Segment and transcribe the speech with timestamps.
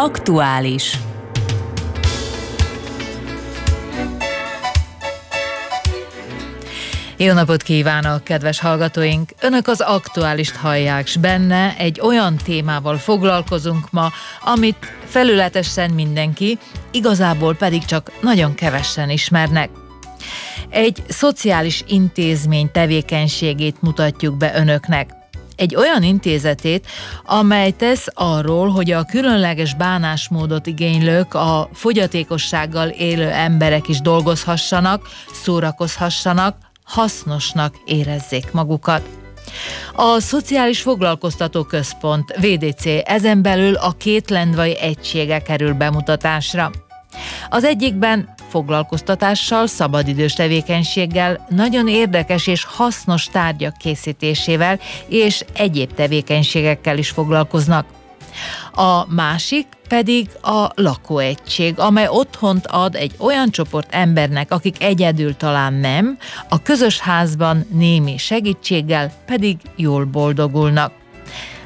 [0.00, 0.98] Aktuális.
[7.16, 9.30] Jó napot kívánok, kedves hallgatóink!
[9.40, 14.08] Önök az aktuálist hallják, s benne egy olyan témával foglalkozunk ma,
[14.44, 16.58] amit felületesen mindenki,
[16.90, 19.70] igazából pedig csak nagyon kevesen ismernek.
[20.68, 25.19] Egy szociális intézmény tevékenységét mutatjuk be önöknek
[25.60, 26.86] egy olyan intézetét,
[27.24, 36.56] amely tesz arról, hogy a különleges bánásmódot igénylők a fogyatékossággal élő emberek is dolgozhassanak, szórakozhassanak,
[36.84, 39.02] hasznosnak érezzék magukat.
[39.94, 46.70] A Szociális Foglalkoztató Központ VDC ezen belül a két lendvai egysége kerül bemutatásra.
[47.48, 54.78] Az egyikben foglalkoztatással, szabadidős tevékenységgel, nagyon érdekes és hasznos tárgyak készítésével
[55.08, 57.86] és egyéb tevékenységekkel is foglalkoznak.
[58.72, 65.72] A másik pedig a lakóegység, amely otthont ad egy olyan csoport embernek, akik egyedül talán
[65.72, 70.99] nem, a közös házban némi segítséggel pedig jól boldogulnak.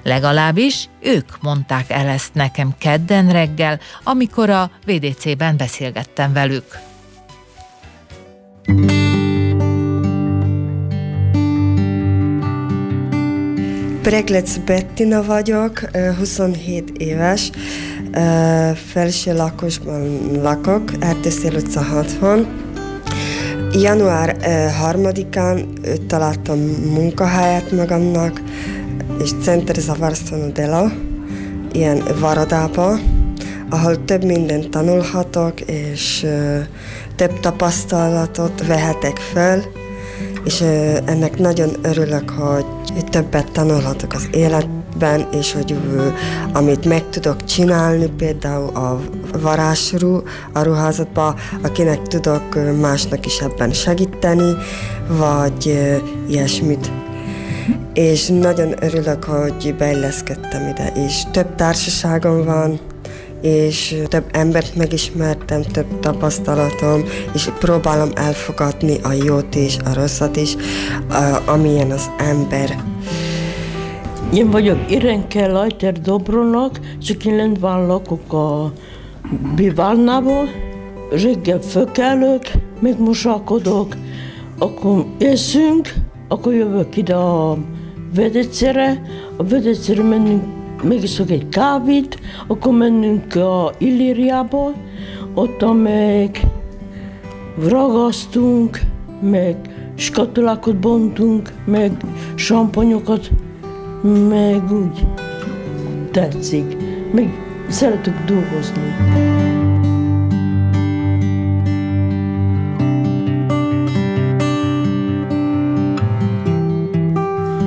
[0.04, 6.64] Legalábbis ők mondták el ezt nekem kedden reggel, amikor a VDC-ben beszélgettem velük.
[14.02, 15.80] Preglec Bettina vagyok,
[16.18, 17.50] 27 éves,
[18.92, 22.46] felső lakosban lakok, Erdészél utca 60.
[23.72, 24.36] Január
[24.90, 25.66] 3-án
[26.06, 26.58] találtam
[26.94, 28.40] munkahelyet magamnak,
[29.22, 30.92] és Center Zavarszano Dela,
[31.72, 32.98] ilyen varadába,
[33.70, 36.26] ahol több mindent tanulhatok, és
[37.16, 39.62] több tapasztalatot vehetek fel,
[40.44, 40.60] és
[41.04, 42.64] ennek nagyon örülök, hogy
[43.10, 45.76] többet tanulhatok az életben, és hogy
[46.52, 49.00] amit meg tudok csinálni, például a
[49.38, 54.52] varázsrú a ruházatban, akinek tudok másnak is ebben segíteni,
[55.08, 55.78] vagy
[56.28, 56.90] ilyesmit.
[57.92, 62.80] És nagyon örülök, hogy beilleszkedtem ide, és több társaságom van,
[63.40, 67.04] és több embert megismertem, több tapasztalatom,
[67.34, 70.56] és próbálom elfogadni a jót is, a rosszat is,
[71.46, 72.82] amilyen az ember.
[74.34, 76.80] Én vagyok Irenke Lajter Dobronak,
[77.24, 78.72] én Lendván lakok a
[79.54, 80.48] Bivárnából.
[81.10, 82.42] Reggel fölkelök,
[82.80, 83.96] megmosakodok,
[84.58, 85.94] akkor eszünk,
[86.34, 87.56] akkor jövök ide a
[88.14, 89.02] vedecére,
[89.36, 90.42] a vedecére menünk
[90.82, 94.72] megiszok egy kávét, akkor mennünk a Illíriába,
[95.34, 96.40] ott meg
[97.68, 98.80] ragasztunk,
[99.20, 99.56] meg
[99.94, 101.92] skatulákat bontunk, meg
[102.34, 103.30] samponyokat,
[104.28, 105.06] meg úgy
[106.10, 106.76] tetszik.
[107.12, 107.28] Meg
[107.68, 109.73] szeretünk dolgozni.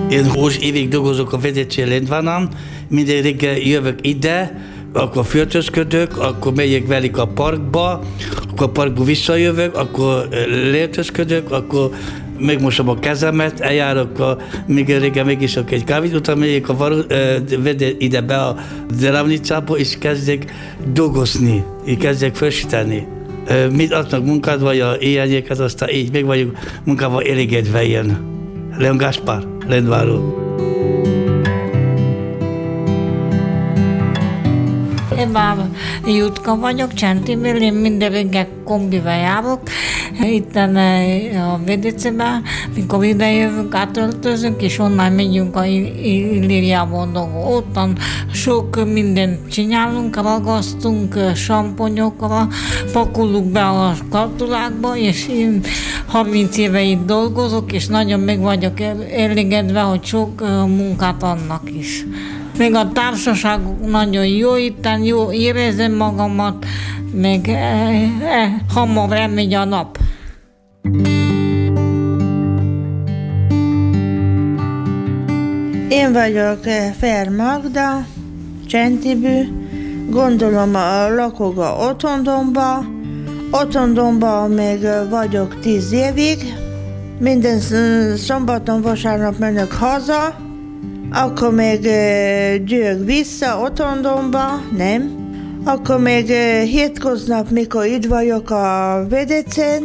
[0.10, 2.50] Én 20 évig dolgozok a vezető Lendvánán,
[2.90, 4.62] minden reggel jövök ide,
[4.94, 8.02] akkor fürtösködök, akkor megyek velük a parkba,
[8.50, 10.28] akkor a parkba visszajövök, akkor
[10.72, 11.90] lértösködök, akkor
[12.40, 17.02] megmosom a kezemet, eljárok, a, még régen megiszok egy kávét, utána megyek a varu,
[17.60, 18.56] vede ide be a
[18.92, 20.54] Zeravnicába, és kezdek
[20.94, 23.08] dolgozni, és kezdek felsíteni.
[23.72, 28.36] Mit adnak munkád, vagy a éjjelnyéket, aztán így meg vagyok munkával elégedve ilyen.
[28.78, 30.22] Leon Gáspár, Lendváról.
[30.60, 30.67] Én
[35.26, 35.56] már
[36.06, 39.62] Jutka vagyok, Csentiből, én minden reggel kombivel járok,
[40.22, 42.44] itt a Védicében,
[42.76, 47.56] mikor ide jövünk, átöltözünk, és onnan megyünk a Illíriában dolgok.
[47.56, 47.98] Ottan
[48.32, 52.48] sok mindent csinálunk, ragasztunk samponyokra,
[52.92, 55.62] pakoljuk be a kartulákba, és én
[56.06, 58.80] 30 éve itt dolgozok, és nagyon meg vagyok
[59.16, 62.06] elégedve, hogy sok munkát annak is.
[62.58, 66.66] Még a társaság nagyon jó, itt jó érezem magamat,
[67.12, 69.98] még eh, eh, hamar elmegy a nap.
[75.90, 78.06] Én vagyok eh, Fer Magda,
[78.68, 79.42] Csentibű,
[80.10, 82.86] gondolom a lakok a otthondomba,
[83.52, 86.54] otthondomba még eh, vagyok tíz évig,
[87.20, 87.60] minden
[88.18, 90.47] szombaton, vasárnap menök haza,
[91.24, 91.82] akkor még
[92.66, 95.26] győg vissza otthondomba, nem?
[95.66, 96.28] Akkor még
[96.64, 99.84] hétköznap, mikor itt vagyok a VDC-n,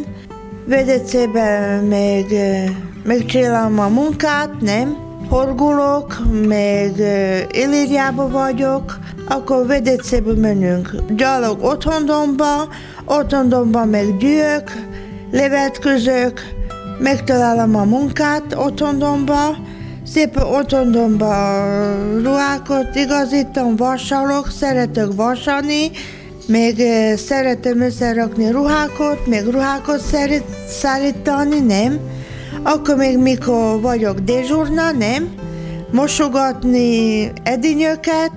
[0.66, 2.26] VDC-ben még
[3.04, 4.96] megcsinálom a munkát, nem?
[5.28, 6.96] Horgulok, még
[7.50, 12.68] Illíriába vagyok, akkor Vedecéből menünk gyalog otthondomba,
[13.04, 14.72] otthondomba meg gyűjök,
[15.30, 16.40] levetközök,
[16.98, 19.56] megtalálom a munkát otthondomba,
[20.12, 21.34] szépen otthondomba
[22.22, 25.90] ruhákat igazítom, vasalok, szeretök vasani,
[26.46, 31.98] még eh, szeretem összerakni ruhákat, még ruhákat szeret, szállítani, nem?
[32.62, 35.34] Akkor még mikor vagyok dezsurna, nem?
[35.92, 38.32] Mosogatni edinyöket,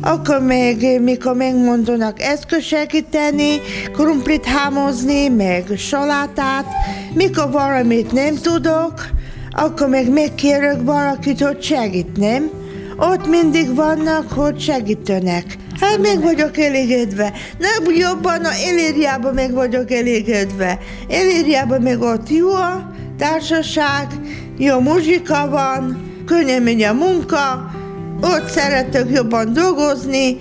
[0.00, 3.60] akkor még mikor megmondanak eszköz segíteni,
[3.92, 6.66] krumplit hámozni, meg salátát,
[7.14, 8.92] mikor valamit nem tudok,
[9.52, 12.50] akkor még megkérök valakit, hogy segít, nem?
[12.96, 15.56] Ott mindig vannak, hogy segítenek.
[15.80, 17.32] Hát meg vagyok elégedve.
[17.58, 20.78] Nem jobban a Elériában meg vagyok elégedve.
[21.08, 24.06] Elériában meg ott jó a társaság,
[24.58, 27.70] jó muzsika van, könnyen megy a munka,
[28.20, 30.38] ott szeretek jobban dolgozni,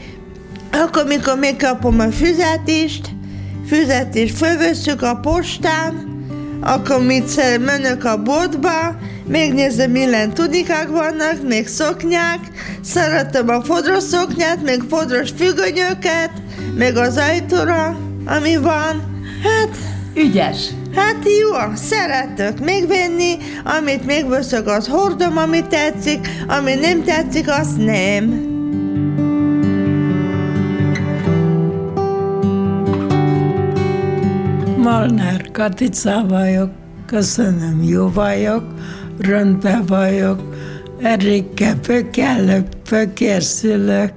[0.71, 3.09] akkor mikor megkapom a fizetést,
[3.65, 6.10] fizetést fölveszük a postán,
[6.61, 8.95] akkor mit menök a boltba,
[9.27, 12.39] megnézem, milyen tudikák vannak, még szoknyák,
[12.83, 16.31] szeretem a fodros szoknyát, meg fodros függönyöket,
[16.77, 19.23] meg az ajtóra, ami van.
[19.43, 19.77] Hát,
[20.15, 20.65] Ügyes.
[20.95, 28.50] hát jó, szeretök megvenni, amit megveszek, az hordom, ami tetszik, ami nem tetszik, azt nem.
[34.81, 36.69] Malnár Katica vagyok,
[37.05, 38.63] köszönöm, jó vagyok,
[39.19, 40.55] rendben vagyok,
[41.01, 44.11] Erikkel pökellök, pökészülök,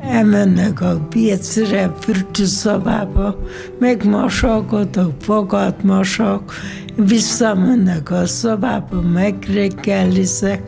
[0.00, 3.38] elmennek a piacra, fürdőszobába,
[3.78, 6.54] megmosogatok, fogat mosok,
[6.96, 10.62] visszamennek a szobába, megreggeliszek,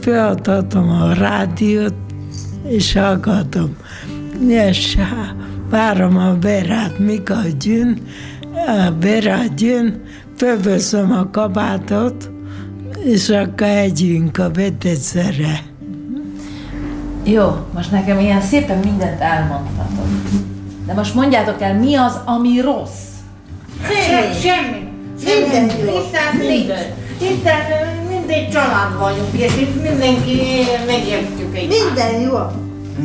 [0.00, 1.94] feladatom a rádiót,
[2.68, 3.76] és hallgatom.
[4.48, 4.98] És
[5.70, 8.00] várom a berát, jön, a berát
[9.56, 10.02] jön,
[10.36, 12.30] fölveszem a kabátot,
[13.04, 15.60] és akkor együnk a vedecere.
[17.24, 20.06] Jó, most nekem ilyen szépen mindent elmondhatok.
[20.86, 23.10] De most mondjátok el, mi az, ami rossz?
[23.88, 24.90] Se, semmi.
[25.24, 25.82] Minden Semmi.
[25.82, 25.98] jó.
[25.98, 27.30] Itten nincs.
[27.30, 27.60] Itten
[28.08, 30.40] mindegy család vagyunk, és itt mindenki
[30.86, 32.38] megértjük egy Minden jó.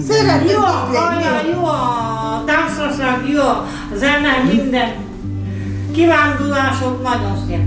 [0.07, 1.51] Szeretem Jó, minden anya, jó.
[1.51, 4.89] jó, a társaság jó, a zene, minden.
[5.97, 7.61] Kivándulások nagyon szép.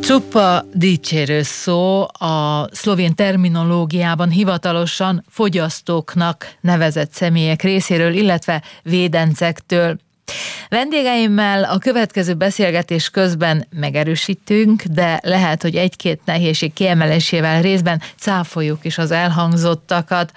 [0.00, 9.98] Csupa dicsérő szó a szlovén terminológiában hivatalosan fogyasztóknak nevezett személyek részéről, illetve védencektől.
[10.68, 18.98] Vendégeimmel a következő beszélgetés közben megerősítünk, de lehet, hogy egy-két nehézség kiemelésével részben cáfoljuk is
[18.98, 20.32] az elhangzottakat.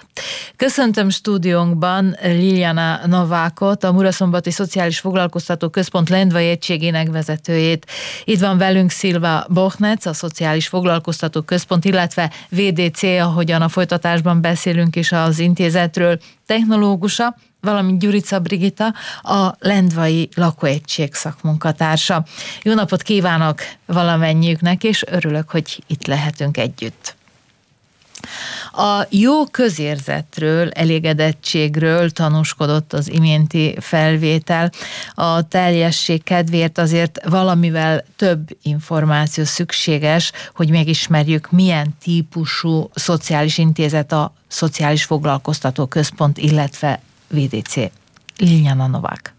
[0.56, 7.86] Köszöntöm stúdiónkban Liliana Novákot, a Muraszombati Szociális Foglalkoztató Központ Lendvai Egységének vezetőjét.
[8.24, 14.96] Itt van velünk Szilva Bochnec, a Szociális Foglalkoztató Központ, illetve VDC, ahogyan a folytatásban beszélünk
[14.96, 22.24] is az intézetről, technológusa, valamint Gyurica Brigita, a Lendvai Lakóegység szakmunkatársa.
[22.62, 27.16] Jó napot kívánok valamennyiüknek, és örülök, hogy itt lehetünk együtt.
[28.72, 34.70] A jó közérzetről, elégedettségről tanúskodott az iménti felvétel.
[35.14, 44.32] A teljesség kedvéért azért valamivel több információ szükséges, hogy megismerjük, milyen típusú szociális intézet a
[44.48, 47.00] Szociális Foglalkoztató Központ, illetve
[47.32, 47.90] VDC.
[48.38, 49.34] Liljana Novák.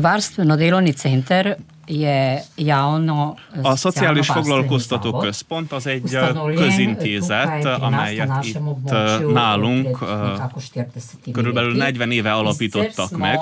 [0.00, 1.56] Varstveno-delovni center
[1.88, 9.98] je javno A Szociális Foglalkoztató zavod, Központ az egy ustanovljen közintézet, amelyet itt območju nálunk
[9.98, 11.78] pred nekako 40 körülbelül leti.
[11.78, 13.38] 40 éve alapítottak meg.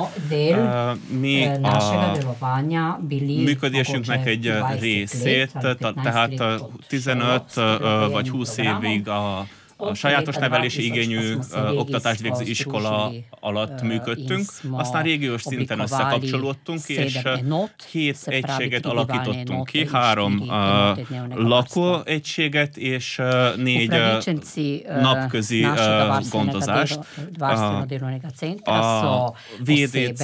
[1.21, 2.99] Mi a
[3.45, 8.13] működésünknek egy 20 részét, let, ali ta- 15 tehát let uh, pod 15 šolo, uh,
[8.13, 8.85] vagy 20 programom.
[8.85, 11.37] évig a a sajátos lépve nevelési 2008 igényű
[11.79, 17.19] oktatást végző iskola alatt működtünk, aztán régiós szinten összekapcsolódtunk, és
[17.93, 20.51] pravi egységet alakítottunk ki, három
[21.35, 23.21] lakóegységet és
[23.57, 23.95] négy
[25.01, 25.67] napközi
[26.31, 26.99] gondozást.
[28.69, 30.23] a VDC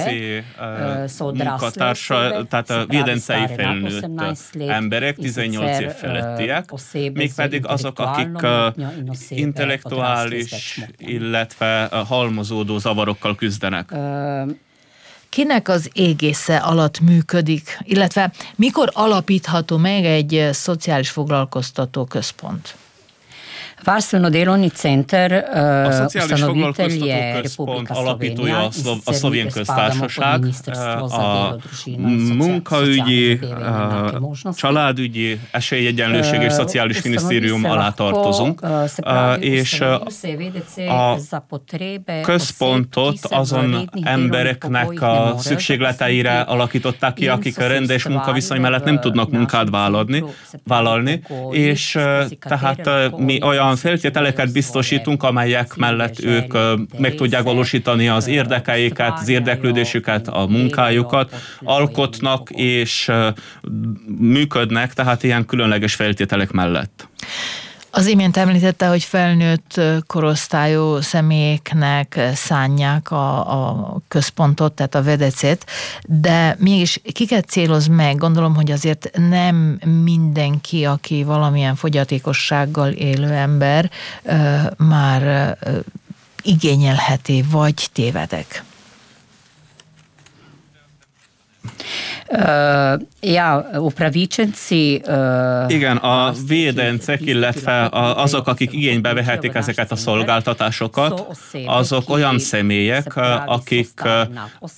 [1.17, 6.69] munkatársa, tehát a védencei felnőtt 18 let, emberek, in 18 év felettiek,
[7.13, 8.45] mégpedig azok, akik
[9.45, 13.91] intellektuális, illetve halmozódó zavarokkal küzdenek.
[13.91, 14.43] Ö,
[15.29, 22.75] kinek az égésze alatt működik, illetve mikor alapítható meg egy szociális foglalkoztató központ?
[23.83, 30.45] Varstveno-delovni center A uh, Szociális ustanovitelj Foglalkoztató je Központ alapítója a, Szlo- a Szlovén Köztársaság,
[31.09, 31.55] a
[32.37, 33.39] munkaügyi,
[34.19, 34.61] možnosti.
[34.61, 38.61] családügyi, esélyegyenlőség és szociális minisztérium alá tartozunk,
[39.39, 41.21] és a
[42.21, 49.69] központot azon embereknek a szükségleteire alakították ki, akik a rendes munkaviszony mellett nem tudnak munkát
[49.69, 50.23] vállalni,
[50.63, 51.21] vállalni,
[51.51, 51.99] és
[52.39, 56.53] tehát mi oni olyan feltételeket biztosítunk, amelyek mellett ők
[56.97, 63.11] meg tudják valósítani az érdekeiket, az érdeklődésüket, a munkájukat, alkotnak és
[64.19, 67.07] működnek, tehát ilyen különleges feltételek mellett.
[67.95, 75.65] Az imént említette, hogy felnőtt korosztályú személyeknek szánják a, a központot, tehát a vedecét,
[76.07, 78.17] de mégis kiket céloz meg?
[78.17, 79.55] Gondolom, hogy azért nem
[80.03, 83.91] mindenki, aki valamilyen fogyatékossággal élő ember
[84.77, 85.57] már
[86.43, 88.63] igényelheti, vagy tévedek.
[93.21, 95.01] Ja, upravičenci...
[95.67, 101.25] Igen, a védencek, illetve azok, akik igénybe vehetik ezeket a szolgáltatásokat,
[101.65, 103.15] azok olyan személyek,
[103.45, 104.01] akik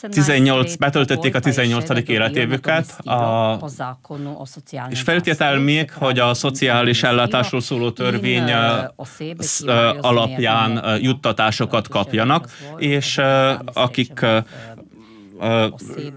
[0.10, 2.10] 18, betöltötték a 18.
[2.10, 3.60] életévüket, a,
[4.90, 8.52] és feltétel még, hogy a szociális ellátásról szóló törvény
[10.02, 13.22] alapján juttatásokat kapjanak, és
[13.74, 14.26] akik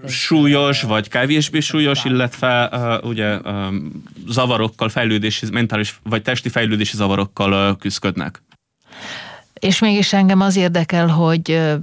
[0.05, 2.69] súlyos vagy kevésbé súlyos, illetve
[3.03, 3.39] ugye
[4.27, 8.41] zavarokkal, fejlődési, mentális vagy testi fejlődési zavarokkal küzdködnek.
[9.59, 11.77] És mégis engem az érdekel, hogy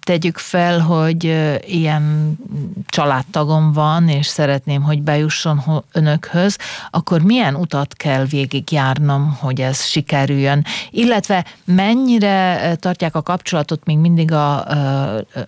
[0.00, 1.24] tegyük fel, hogy
[1.66, 2.36] ilyen
[2.86, 6.58] családtagom van, és szeretném, hogy bejusson önökhöz,
[6.90, 10.64] akkor milyen utat kell végigjárnom, hogy ez sikerüljön?
[10.90, 14.68] Illetve mennyire tartják a kapcsolatot még mindig a,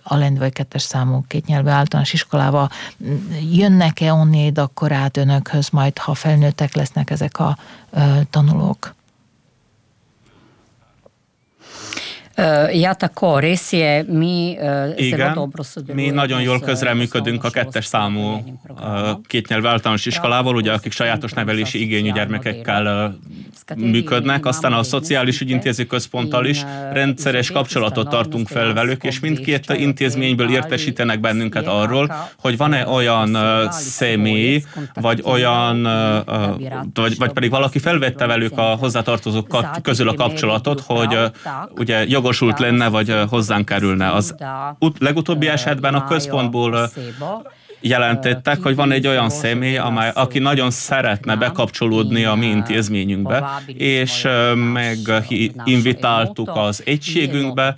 [0.03, 2.69] a Lend vagy kettes számú kétnyelvű általános iskolába?
[3.51, 7.57] Jönnek-e onnéd akkor át önökhöz majd, ha felnőttek lesznek ezek a
[8.29, 8.95] tanulók?
[12.71, 15.63] Ja, tako, res je, mi zelo Igen, dobro
[15.93, 18.43] mi nagyon jól közreműködünk a kettes számú
[19.27, 23.15] kétnyelvű általános iskolával, ugye, akik sajátos nevelési igényű gyermekekkel
[23.75, 30.49] működnek, aztán a Szociális Ügyintéző Központtal is rendszeres kapcsolatot tartunk fel velük, és mindkét intézményből
[30.49, 33.37] értesítenek bennünket arról, hogy van-e olyan
[33.71, 34.63] személy,
[34.93, 35.83] vagy olyan,
[36.93, 41.17] vagy, vagy pedig valaki felvette velük a hozzátartozók közül a kapcsolatot, hogy
[41.77, 44.11] ugye jogosult lenne, vagy hozzánk kerülne.
[44.11, 44.35] Az
[44.79, 46.89] ut- legutóbbi esetben a központból
[47.79, 54.27] jelentettek, hogy van egy olyan személy, amely, aki nagyon szeretne bekapcsolódni a mi intézményünkbe, és
[54.73, 57.75] meginvitáltuk az egységünkbe,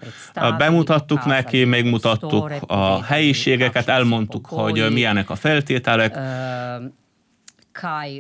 [0.58, 6.18] bemutattuk neki, megmutattuk a helyiségeket, elmondtuk, hogy milyenek a feltételek,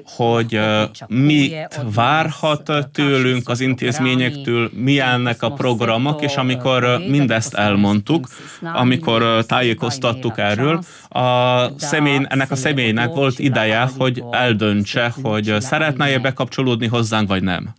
[0.05, 0.59] hogy
[1.07, 8.27] mit várhat tőlünk az intézményektől, milyennek a programok, és amikor mindezt elmondtuk,
[8.61, 16.87] amikor tájékoztattuk erről, a személy, ennek a személynek volt ideje, hogy eldöntse, hogy szeretne-e bekapcsolódni
[16.87, 17.75] hozzánk, vagy nem.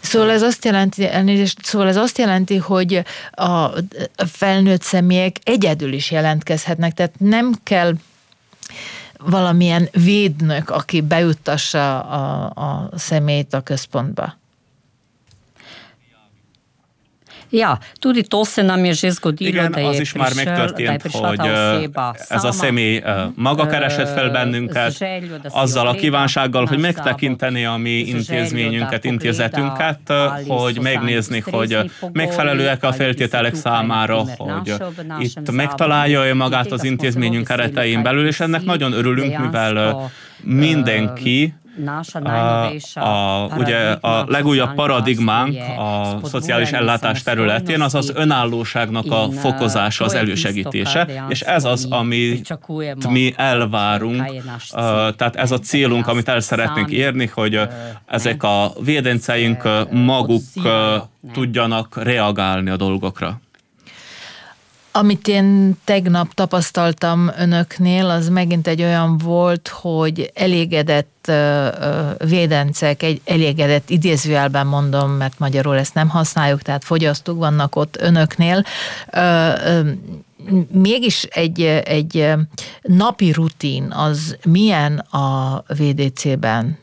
[0.00, 3.68] Szóval ez azt jelenti, elnézést, szóval ez azt jelenti, hogy a
[4.16, 7.94] felnőtt személyek egyedül is jelentkezhetnek, tehát nem kell
[9.24, 14.39] valamilyen védnök, aki bejuttassa a, a személyt a központba.
[17.50, 20.42] Ja, tudi to se nam je že zgodilo, Igen, da je az is már prišel,
[20.42, 25.48] je megtörtént, hogy oseba ez a személy ö, maga keresett fel bennünket, z željo, da
[25.48, 30.00] si azzal a kívánsággal, hogy megtekinteni a mi intézményünket, intézetünket,
[30.46, 34.74] hogy megnézni, hogy megfelelőek a feltételek számára, hogy
[35.18, 40.10] itt megtalálja-e magát az intézményünk keretein belül, és ennek nagyon örülünk, mivel
[40.42, 41.54] mindenki
[42.94, 50.04] a, a, ugye a legújabb paradigmánk a szociális ellátás területén az az önállóságnak a fokozása,
[50.04, 52.58] az elősegítése, és ez az, amit
[53.08, 54.24] mi elvárunk,
[55.16, 57.60] tehát ez a célunk, amit el szeretnénk érni, hogy
[58.06, 60.42] ezek a védenceink maguk
[61.32, 63.40] tudjanak reagálni a dolgokra.
[64.92, 71.68] Amit én tegnap tapasztaltam önöknél, az megint egy olyan volt, hogy elégedett ö,
[72.24, 78.64] védencek, egy elégedett idézőjelben mondom, mert magyarul ezt nem használjuk, tehát fogyasztók vannak ott önöknél,
[80.72, 82.32] mégis egy, egy
[82.82, 86.78] napi rutin az milyen a VDC-ben,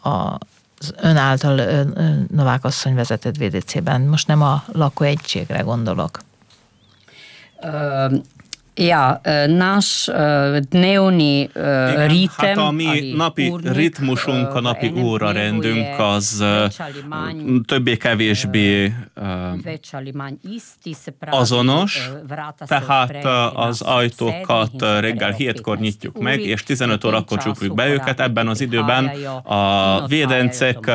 [0.00, 1.84] az ön által
[2.30, 4.00] Novák asszony vezetett VDC-ben?
[4.00, 6.18] Most nem a lakóegységre gondolok.
[8.80, 10.08] Ja, naš
[10.68, 11.50] dnevni
[12.06, 12.46] ritem...
[12.46, 16.44] Hát a mi napi ritmusunk, a napi órarendünk az
[17.66, 18.92] többé-kevésbé
[21.30, 22.10] azonos,
[22.66, 24.70] tehát az ajtókat
[25.00, 28.20] reggel hétkor nyitjuk meg, és 15 órakor csukjuk be őket.
[28.20, 29.10] Ebben az időben
[29.44, 30.90] a védencek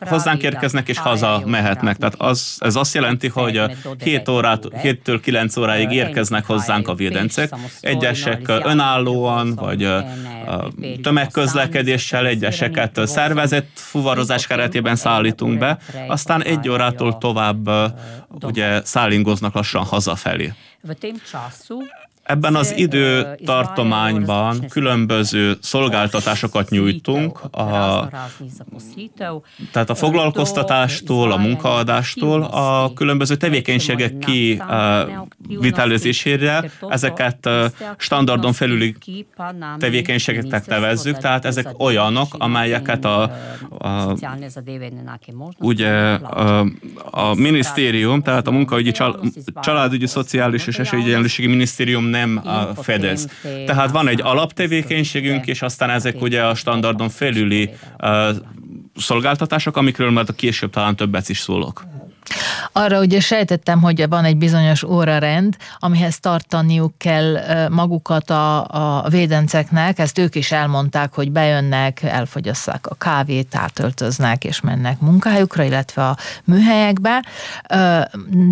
[0.00, 1.96] hozzánk érkeznek és haza mehetnek.
[1.96, 3.62] Tehát az, ez azt jelenti, hogy
[4.04, 7.52] 7 órát, 7-től 9 óráig érkeznek hozzánk a a védencek.
[7.80, 9.88] Egyesek önállóan, vagy
[11.02, 17.68] tömegközlekedéssel, egyeseket szervezett fuvarozás keretében szállítunk be, aztán egy órától tovább
[18.40, 20.52] ugye szállingoznak lassan hazafelé.
[22.24, 28.08] Ebben az időtartományban különböző szolgáltatásokat nyújtunk, a,
[29.72, 34.12] tehát a foglalkoztatástól, a munkaadástól, a különböző tevékenységek
[35.48, 37.48] kivitelezésére, ezeket
[37.96, 38.94] standardon felüli
[39.78, 43.22] tevékenységeknek nevezzük, tehát ezek olyanok, amelyeket a,
[43.78, 44.16] a,
[45.58, 46.66] ugye, a,
[47.10, 48.92] a minisztérium, tehát a munkaügyi,
[49.60, 52.42] családügyi, szociális és esélyegyenlőségi minisztérium nem
[52.82, 53.28] fedez.
[53.66, 57.70] Tehát van egy alaptevékenységünk, és aztán ezek ugye a standardon felüli
[58.96, 61.84] szolgáltatások, amikről majd a később talán többet is szólok.
[62.72, 67.38] Arra ugye sejtettem, hogy van egy bizonyos órarend, amihez tartaniuk kell
[67.68, 68.64] magukat a,
[69.02, 75.62] a védenceknek, ezt ők is elmondták, hogy bejönnek, elfogyasszák a kávét, átöltöznek és mennek munkájukra,
[75.62, 77.24] illetve a műhelyekbe,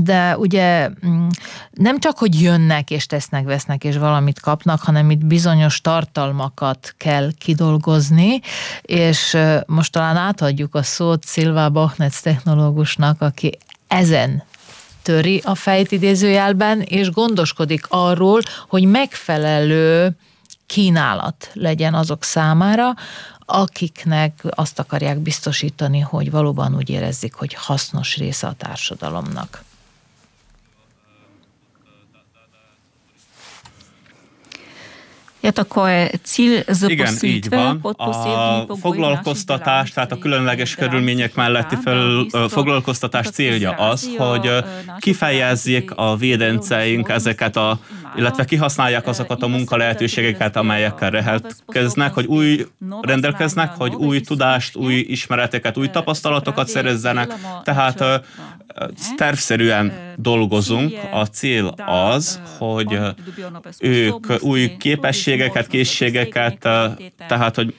[0.03, 1.27] de ugye mm,
[1.71, 7.31] nem csak, hogy jönnek és tesznek, vesznek és valamit kapnak, hanem itt bizonyos tartalmakat kell
[7.39, 8.41] kidolgozni,
[8.83, 13.59] és most talán átadjuk a szót Szilvá Bachnec technológusnak, aki
[13.93, 14.43] ezen
[15.03, 20.17] töri a fejt idézőjelben, és gondoskodik arról, hogy megfelelő
[20.67, 22.95] kínálat legyen azok számára,
[23.39, 29.65] akiknek azt akarják biztosítani, hogy valóban úgy érezzék, hogy hasznos része a társadalomnak.
[36.91, 37.81] Igen, így van.
[38.69, 44.51] A foglalkoztatás, tehát a különleges körülmények melletti fel, foglalkoztatás célja az, hogy
[44.99, 47.79] kifejezzék a védenceink ezeket a,
[48.17, 52.67] illetve kihasználják azokat a munkalehetőségeket, amelyekkel rendelkeznek, hogy új
[53.01, 57.35] rendelkeznek, hogy új tudást, új ismereteket, új tapasztalatokat szerezzenek.
[57.65, 58.25] Tehát
[59.17, 60.93] tervszerűen dolgozunk.
[61.13, 62.99] A cél az, hogy
[63.79, 66.59] ők új képességeket, készségeket,
[67.29, 67.75] tehát hogy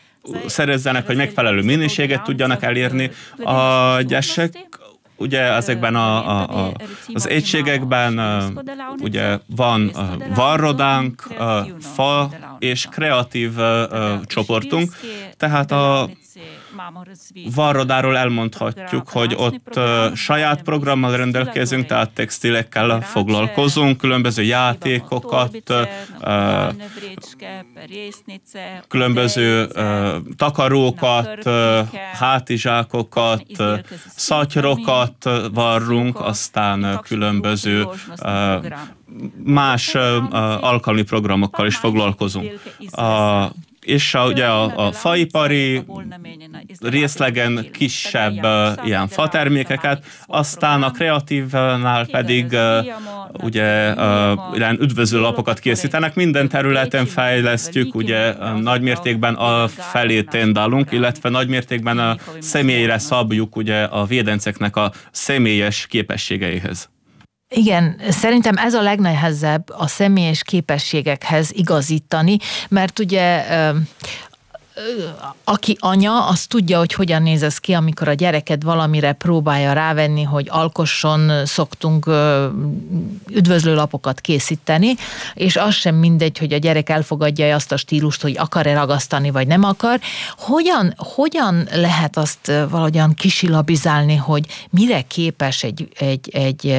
[0.45, 3.11] szerezzenek, hogy megfelelő minőséget tudjanak elérni.
[3.43, 4.51] A gyesek
[5.15, 6.71] ugye ezekben a, a, a,
[7.13, 8.21] az egységekben
[8.99, 9.91] ugye van
[10.35, 11.27] varrodánk,
[11.79, 13.51] fa és kreatív
[14.25, 14.91] csoportunk,
[15.37, 16.09] tehát a
[17.55, 19.79] Varrodáról elmondhatjuk, hogy ott
[20.15, 25.57] saját programmal rendelkezünk, tehát textilekkel foglalkozunk, különböző játékokat,
[28.87, 29.67] különböző
[30.37, 31.49] takarókat,
[32.13, 33.43] hátizsákokat,
[34.15, 37.87] szatyrokat varrunk, aztán különböző
[39.43, 39.95] más
[40.59, 42.51] alkalmi programokkal is foglalkozunk.
[42.91, 43.51] A
[43.83, 45.83] és a, ugye a, a faipari
[46.79, 52.85] részlegen kisebb uh, ilyen fatermékeket, aztán a kreatívnál pedig uh,
[53.43, 60.91] ugye uh, ilyen üdvözlő lapokat készítenek, minden területen fejlesztjük, ugye nagy mértékben a felé tendálunk,
[60.91, 66.89] illetve nagy mértékben a személyre szabjuk ugye a védenceknek a személyes képességeihez.
[67.55, 72.37] Igen, szerintem ez a legnehezebb a személyes képességekhez igazítani,
[72.69, 73.45] mert ugye
[75.43, 80.23] aki anya, az tudja, hogy hogyan néz ez ki, amikor a gyereket valamire próbálja rávenni,
[80.23, 82.09] hogy alkosson, szoktunk
[83.29, 84.95] üdvözlőlapokat készíteni,
[85.33, 89.47] és az sem mindegy, hogy a gyerek elfogadja azt a stílust, hogy akar-e ragasztani, vagy
[89.47, 89.99] nem akar.
[90.37, 96.77] Hogyan, hogyan lehet azt valahogyan kisilabizálni, hogy mire képes egy, egy, egy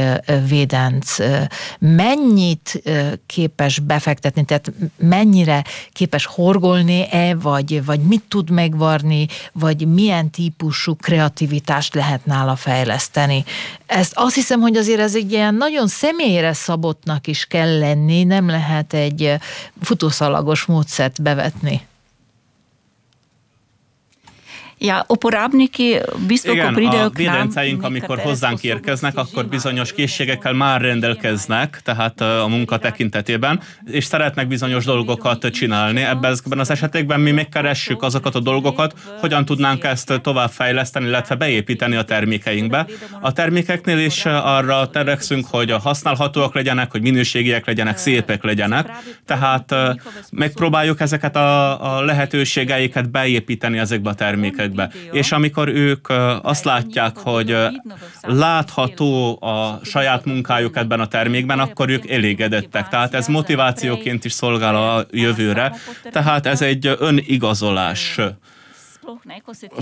[0.48, 1.16] védenc,
[1.78, 2.82] mennyit
[3.26, 11.94] képes befektetni, tehát mennyire képes horgolni-e, vagy, vagy mit tud megvarni, vagy milyen típusú kreativitást
[11.94, 13.44] lehet nála fejleszteni.
[13.86, 18.48] Ezt azt hiszem, hogy azért ez egy ilyen nagyon személyre szabottnak is kell lenni, nem
[18.48, 19.34] lehet egy
[19.80, 21.86] futószalagos módszert bevetni.
[24.84, 32.46] Ja, uporabniki Igen, a védenceink, amikor hozzánk érkeznek, akkor bizonyos készségekkel már rendelkeznek, tehát a
[32.48, 36.02] munka tekintetében, és szeretnek bizonyos dolgokat csinálni.
[36.02, 41.96] Ebben az esetekben mi megkeressük azokat a dolgokat, hogyan tudnánk ezt tovább fejleszteni, illetve beépíteni
[41.96, 42.86] a termékeinkbe.
[43.20, 48.90] A termékeknél is arra terekszünk, hogy használhatóak legyenek, hogy minőségiek legyenek, szépek legyenek.
[49.26, 49.74] Tehát
[50.32, 54.90] megpróbáljuk ezeket a, a lehetőségeiket beépíteni ezekbe a termékekbe be.
[55.12, 56.08] És amikor ők
[56.42, 57.56] azt látják, hogy
[58.20, 62.88] látható a saját munkájuk ebben a termékben, akkor ők elégedettek.
[62.88, 65.76] Tehát ez motivációként is szolgál a jövőre.
[66.10, 68.20] Tehát ez egy önigazolás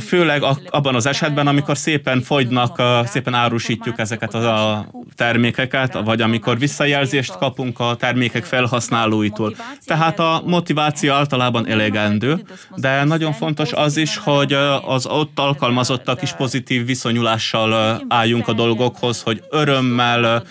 [0.07, 7.37] Főleg abban az esetben, amikor szépen fogynak, szépen árusítjuk ezeket a termékeket, vagy amikor visszajelzést
[7.37, 9.57] kapunk a termékek felhasználóitól.
[9.85, 12.45] Tehát a motiváció általában elegendő,
[12.77, 14.53] de nagyon fontos az is, hogy
[14.87, 20.43] az ott alkalmazottak is pozitív viszonyulással álljunk a dolgokhoz, hogy örömmel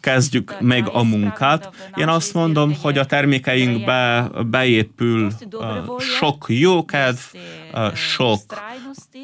[0.00, 1.70] kezdjük meg a munkát.
[1.94, 5.30] Én azt mondom, hogy a termékeinkbe beépül
[5.98, 7.18] sok jókedv,
[7.94, 8.40] sok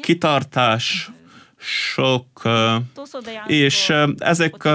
[0.01, 1.09] kitartás,
[1.63, 2.41] sok,
[3.47, 4.67] és ezek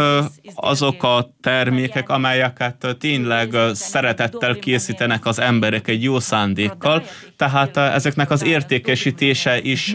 [0.54, 7.02] azok a termékek, amelyeket tényleg szeretettel készítenek az emberek egy jó szándékkal,
[7.36, 9.92] tehát ezeknek az értékesítése is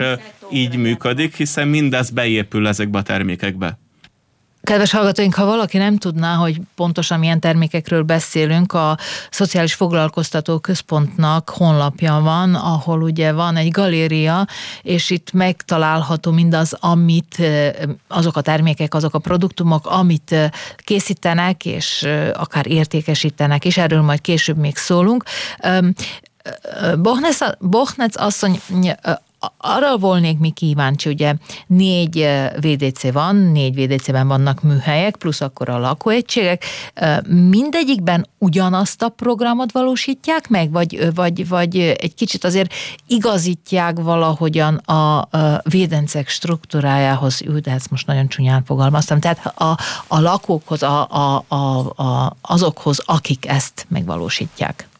[0.50, 3.78] így működik, hiszen mindez beépül ezekbe a termékekbe.
[4.62, 8.98] Kedves hallgatóink, ha valaki nem tudná, hogy pontosan milyen termékekről beszélünk, a
[9.30, 14.46] Szociális Foglalkoztató Központnak honlapja van, ahol ugye van egy galéria,
[14.82, 17.42] és itt megtalálható mindaz, amit
[18.08, 20.34] azok a termékek, azok a produktumok, amit
[20.76, 25.24] készítenek, és akár értékesítenek, és erről majd később még szólunk.
[27.60, 28.60] Bohnec asszony
[29.56, 31.34] arra volnék mi kíváncsi, ugye
[31.66, 32.28] négy
[32.60, 36.64] VDC van, négy VDC-ben vannak műhelyek, plusz akkor a lakóegységek.
[37.28, 42.72] Mindegyikben ugyanazt a programot valósítják meg, vagy, vagy, vagy egy kicsit azért
[43.06, 45.28] igazítják valahogyan a
[45.62, 51.44] védencek struktúrájához, ül, de ezt most nagyon csúnyán fogalmaztam, tehát a, a lakókhoz, a, a,
[51.48, 54.90] a, a, azokhoz, akik ezt megvalósítják.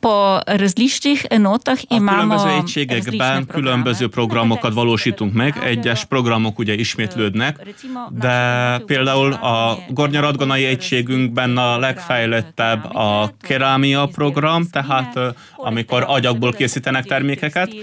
[0.00, 2.10] Po različnih enotah imamo...
[2.10, 7.74] A különböző egységekben különböző programokat valósítunk meg, egyes programok ugye ismétlődnek,
[8.10, 15.18] de például a Gornyaradgonai egységünkben a legfejlettebb a kerámia program, tehát
[15.56, 17.74] amikor agyagból készítenek termékeket,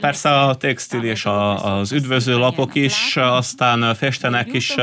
[0.00, 1.26] persze a textil és
[1.62, 4.74] az üdvöző lapok is, aztán festenek is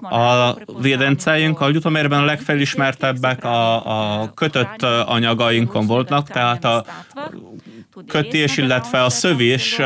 [0.00, 1.60] a védenceink.
[1.60, 6.84] A Jutomérben a legfelismertebbek a, a kötött anyagaink sokan voltak, tehát a
[8.08, 9.78] kötés, illetve a szövés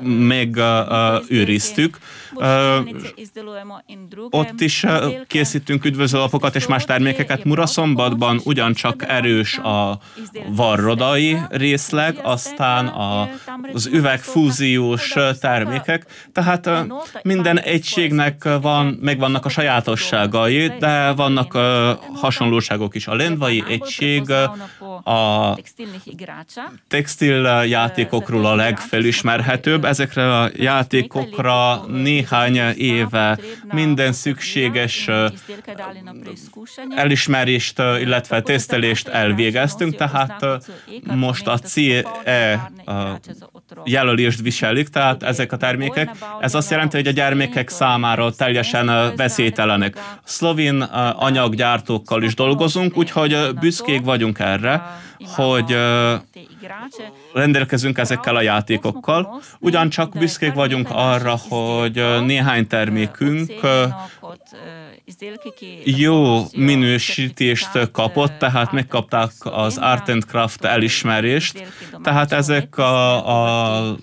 [0.00, 0.60] még
[1.28, 1.98] őriztük.
[4.30, 4.86] Ott is
[5.26, 7.44] készítünk üdvözőlapokat és más termékeket.
[7.44, 9.98] Muraszombatban ugyancsak erős a
[10.48, 13.28] varrodai részleg, aztán a,
[13.72, 16.06] az üvegfúziós termékek.
[16.32, 16.70] Tehát
[17.22, 21.52] minden egységnek van, megvannak a sajátosságai, de vannak
[22.14, 23.06] hasonlóságok is.
[23.06, 24.30] A lendvai egység
[25.04, 25.56] a
[26.88, 29.84] textil játékokról a legfelismerhetőbb.
[29.84, 32.23] Ezekre a játékokra néhány
[32.76, 33.38] éve
[33.72, 35.10] minden szükséges
[36.96, 40.46] elismerést, illetve tesztelést elvégeztünk, tehát
[41.02, 42.04] most a CE
[43.84, 46.10] jelölést viselik, tehát ezek a termékek.
[46.40, 49.98] Ez azt jelenti, hogy a gyermekek számára teljesen veszélytelenek.
[50.24, 50.82] Szlovén
[51.16, 54.82] anyaggyártókkal is dolgozunk, úgyhogy büszkék vagyunk erre,
[55.18, 55.76] hogy
[57.32, 59.42] rendelkezünk ezekkel a játékokkal.
[59.58, 63.52] Ugyancsak büszkék vagyunk arra, hogy néhány termékünk
[65.84, 71.66] jó minősítést kapott, tehát megkapták az Art and Craft elismerést,
[72.02, 73.96] tehát ezek a, a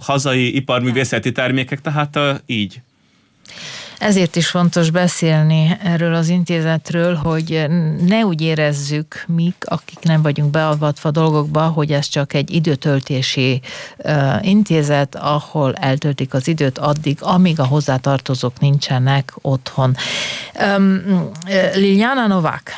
[0.00, 2.80] hazai iparművészeti termékek, tehát így.
[4.00, 7.66] Ezért is fontos beszélni erről az intézetről, hogy
[8.06, 13.60] ne úgy érezzük mi, akik nem vagyunk beavatva dolgokba, hogy ez csak egy időtöltési
[14.40, 19.96] intézet, ahol eltöltik az időt addig, amíg a hozzátartozók nincsenek otthon.
[21.74, 22.76] Liliana Novák,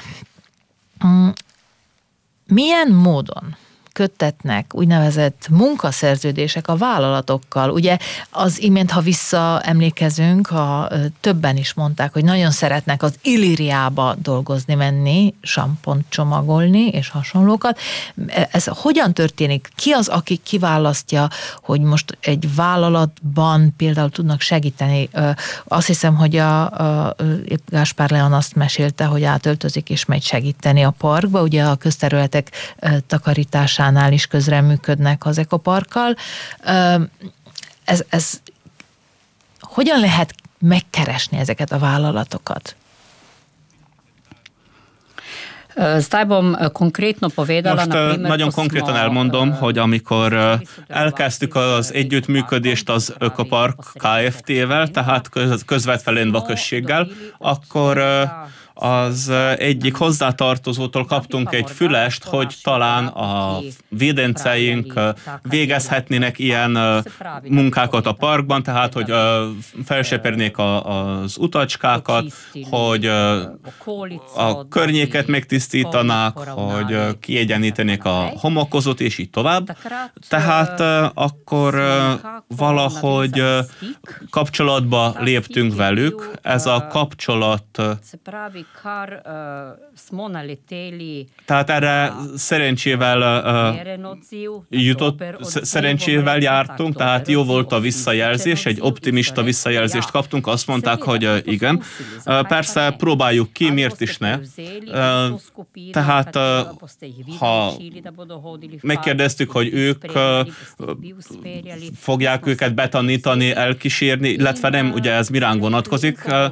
[1.06, 1.28] Mm,
[2.46, 3.56] milyen módon
[3.92, 7.70] köttetnek úgynevezett munkaszerződések a vállalatokkal.
[7.70, 7.96] Ugye
[8.31, 10.88] az imént, ha visszaemlékezünk, a,
[11.20, 17.78] többen is mondták, hogy nagyon szeretnek az Illiriába dolgozni menni, sampont csomagolni és hasonlókat.
[18.50, 19.68] Ez hogyan történik?
[19.76, 21.28] Ki az, aki kiválasztja,
[21.62, 25.09] hogy most egy vállalatban például tudnak segíteni?
[25.64, 26.62] Azt hiszem, hogy a,
[27.07, 27.16] a
[27.66, 32.50] Gáspár Leon azt mesélte, hogy átöltözik és megy segíteni a parkba, ugye a közterületek
[33.07, 36.16] takarítását Városánál is közreműködnek az ekoparkkal.
[37.85, 38.40] Ez, ez
[39.61, 42.77] hogyan lehet megkeresni ezeket a vállalatokat?
[47.75, 55.29] Most nagyon konkrétan elmondom, hogy amikor elkezdtük az együttműködést az Ökopark Kft-vel, tehát
[55.66, 58.03] közvetlenül vakosséggel, akkor
[58.74, 63.58] az egyik hozzátartozótól kaptunk egy fülest, hogy talán a
[63.88, 65.00] védenceink
[65.42, 66.78] végezhetnének ilyen
[67.48, 69.12] munkákat a parkban, tehát hogy
[69.85, 72.24] felsepernék az utacskákat,
[72.70, 73.06] hogy
[74.37, 79.76] a környéket megtisztítanák, hogy kiegyenítenék a homokozót, és így tovább.
[80.28, 80.80] Tehát
[81.14, 81.82] akkor
[82.56, 83.42] valahogy
[84.30, 86.30] kapcsolatba léptünk velük.
[86.42, 87.82] Ez a kapcsolat
[88.82, 89.22] kar
[89.96, 91.28] smo naleteli.
[91.44, 93.20] Tehát erre szerencsével
[94.70, 101.02] uh, jutott, szerencsével jártunk, tehát jó volt a visszajelzés, egy optimista visszajelzést kaptunk, azt mondták,
[101.02, 101.82] hogy uh, igen.
[102.26, 104.37] Uh, persze próbáljuk ki, miért is ne.
[104.37, 105.40] Uh,
[105.92, 106.42] tehát uh,
[107.38, 107.72] ha
[108.80, 110.48] megkérdeztük, hogy ők uh,
[111.96, 116.44] fogják őket betanítani, elkísérni, illetve nem, ugye ez miránk vonatkozik, uh,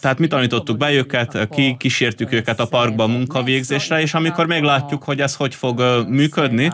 [0.00, 5.20] tehát mi tanítottuk be őket, ki kísértük őket a parkba munkavégzésre, és amikor meglátjuk, hogy
[5.20, 6.70] ez hogy fog működni,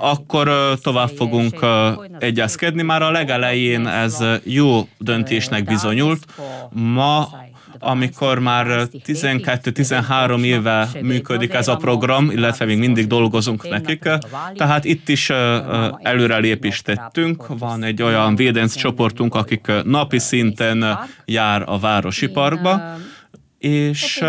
[0.00, 1.66] akkor tovább fogunk
[2.18, 2.82] egyezkedni.
[2.82, 6.24] Már a legelején ez jó döntésnek bizonyult.
[6.70, 7.28] Ma
[7.82, 8.66] amikor már
[9.06, 14.08] 12-13 éve működik ez a program, illetve még mindig dolgozunk nekik.
[14.54, 15.30] Tehát itt is
[15.98, 17.58] előrelépést tettünk.
[17.58, 22.96] Van egy olyan védenc csoportunk, akik napi szinten jár a városi parkba,
[23.58, 24.24] és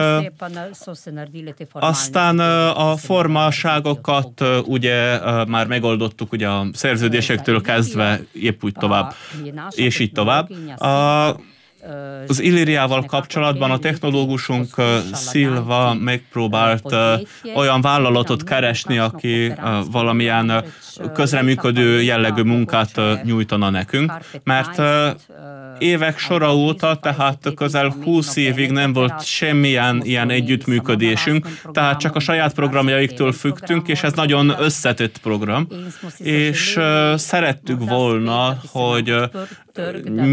[1.72, 2.39] aztán
[2.70, 9.13] a formaságokat ugye már megoldottuk ugye a szerződésektől kezdve épp úgy tovább,
[9.70, 10.50] és így tovább.
[10.78, 11.36] A,
[12.28, 14.67] az Illiriával kapcsolatban a technológusunk
[15.13, 16.96] Szilva megpróbált
[17.56, 19.54] olyan vállalatot keresni, aki
[19.91, 20.63] valamilyen
[21.13, 24.82] közreműködő jellegű munkát nyújtana nekünk, mert
[25.77, 32.19] évek sora óta, tehát közel 20 évig nem volt semmilyen ilyen együttműködésünk, tehát csak a
[32.19, 35.67] saját programjaiktól függtünk, és ez nagyon összetett program,
[36.17, 36.79] és
[37.15, 39.15] szerettük volna, hogy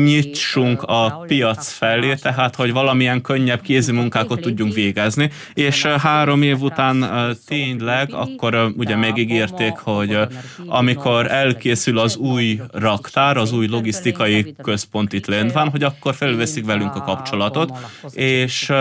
[0.05, 6.61] nyitsunk a piac felé, tehát hogy valamilyen könnyebb kézi munkákat tudjunk végezni, és három év
[6.61, 7.07] után
[7.47, 10.19] tényleg akkor ugye megígérték, hogy
[10.67, 16.65] amikor elkészül az új raktár, az új logisztikai központ itt lent van, hogy akkor felveszik
[16.65, 17.73] velünk a kapcsolatot,
[18.13, 18.73] és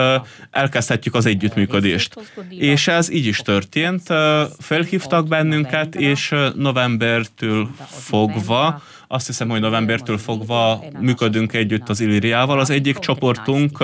[0.52, 2.16] elkezdhetjük az együttműködést.
[2.50, 4.14] És ez így is történt.
[4.60, 12.60] Felhívtak bennünket, és novembertől fogva azt hiszem, hogy novembertől fogva működünk együtt az Illiriával.
[12.60, 13.78] Az egyik csoportunk,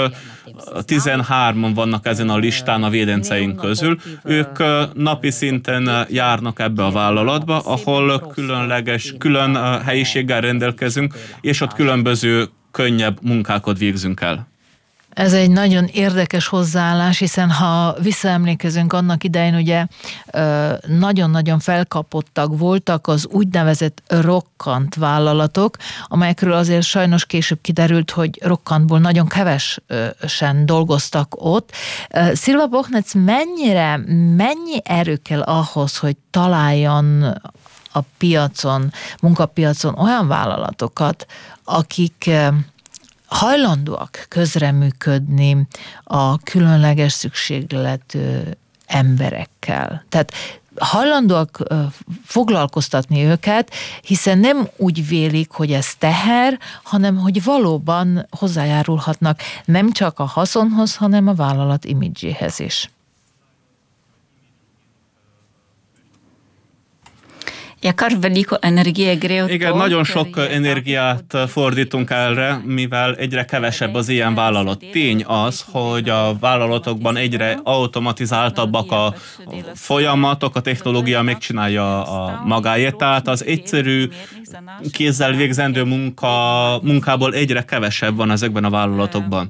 [0.74, 3.98] 13-an vannak ezen a listán a védenceink közül.
[4.24, 12.50] Ők napi szinten járnak ebbe a vállalatba, ahol különleges, külön helyiséggel rendelkezünk, és ott különböző
[12.72, 14.48] könnyebb munkákat végzünk el.
[15.16, 19.86] Ez egy nagyon érdekes hozzáállás, hiszen ha visszaemlékezünk annak idején, ugye
[20.88, 29.28] nagyon-nagyon felkapottak voltak az úgynevezett rokkant vállalatok, amelyekről azért sajnos később kiderült, hogy rokkantból nagyon
[29.28, 31.72] kevesen dolgoztak ott.
[32.34, 33.98] Szilva Bochnec mennyire,
[34.36, 37.24] mennyi erő kell ahhoz, hogy találjon
[37.92, 41.26] a piacon, munkapiacon olyan vállalatokat,
[41.64, 42.30] akik
[43.26, 45.68] hajlandóak közreműködni
[46.04, 48.40] a különleges szükségletű
[48.86, 50.06] emberekkel.
[50.10, 50.34] Tehát
[50.78, 51.64] hajlandóak
[52.26, 60.20] foglalkoztatni őket, hiszen nem úgy vélik, hogy ez teher, hanem hogy valóban hozzájárulhatnak nem csak
[60.20, 62.90] a haszonhoz, hanem a vállalat imidzséhez is.
[67.82, 73.94] Jakar veliko energije gre v Igen, to, nagyon sok energiát fordítunk erre, mivel egyre kevesebb
[73.94, 74.84] az ilyen vállalat.
[74.92, 79.14] Tény az, hogy a vállalatokban egyre automatizáltabbak a
[79.74, 84.10] folyamatok, a technológia megcsinálja a magáét, tehát az egyszerű
[84.92, 86.30] kézzel végzendő munka,
[86.84, 89.50] munkából egyre kevesebb van ezekben a vállalatokban.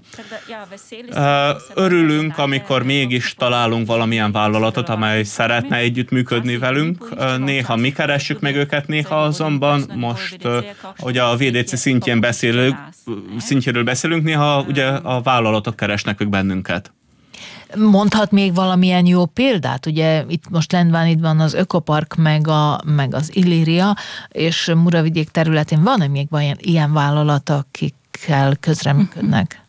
[1.74, 7.10] Örülünk, amikor mégis találunk valamilyen vállalatot, amely szeretne együttműködni velünk.
[7.38, 10.48] Néha mi keressük meg őket, néha azonban most
[11.00, 12.76] ugye a VDC szintjén beszélünk,
[13.38, 16.92] szintjéről beszélünk, néha ugye a vállalatok keresnek meg bennünket.
[17.76, 19.86] Mondhat még valamilyen jó példát?
[19.86, 23.96] Ugye itt most Lendván itt van az Ökopark, meg, a, meg az Illíria,
[24.30, 29.65] és Muravidék területén van-e még ilyen, ilyen vállalat, akikkel közreműködnek?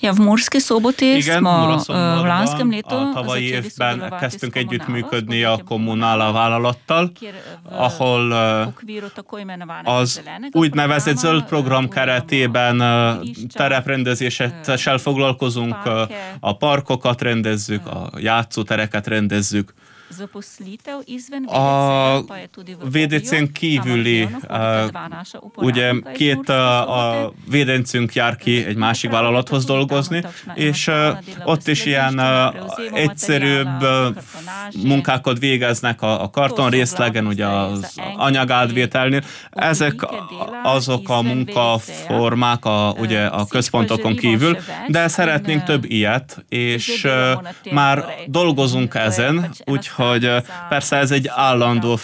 [0.00, 1.82] Ja, v Murski Soboti Igen, smo
[2.22, 7.12] v lanskem letu a tavalyi évben kezdtünk együttműködni a kommunála vállalattal,
[7.62, 8.32] ahol
[9.84, 12.78] az úgynevezett zöld program keretében
[13.52, 15.76] tereprendezéssel foglalkozunk,
[16.40, 19.74] a parkokat rendezzük, a játszótereket rendezzük.
[21.46, 24.28] A VDC-ja pa je tudi v VDC-n Kopiju, kívüli,
[25.56, 30.22] ugye két a védencünk jár ki egy másik vállalathoz dolgozni,
[30.54, 30.90] és
[31.44, 32.20] ott is ilyen
[32.92, 33.86] egyszerűbb
[34.84, 39.22] munkákat végeznek a, a kartonrészlegen, ugye az anyagátvételnél.
[39.50, 40.06] Ezek
[40.62, 47.06] azok a munkaformák a, ugye a központokon kívül, de szeretnénk több ilyet, és
[47.70, 50.36] már dolgozunk ezen, úgyhogy uh,
[50.68, 51.96] persze ez egy állandó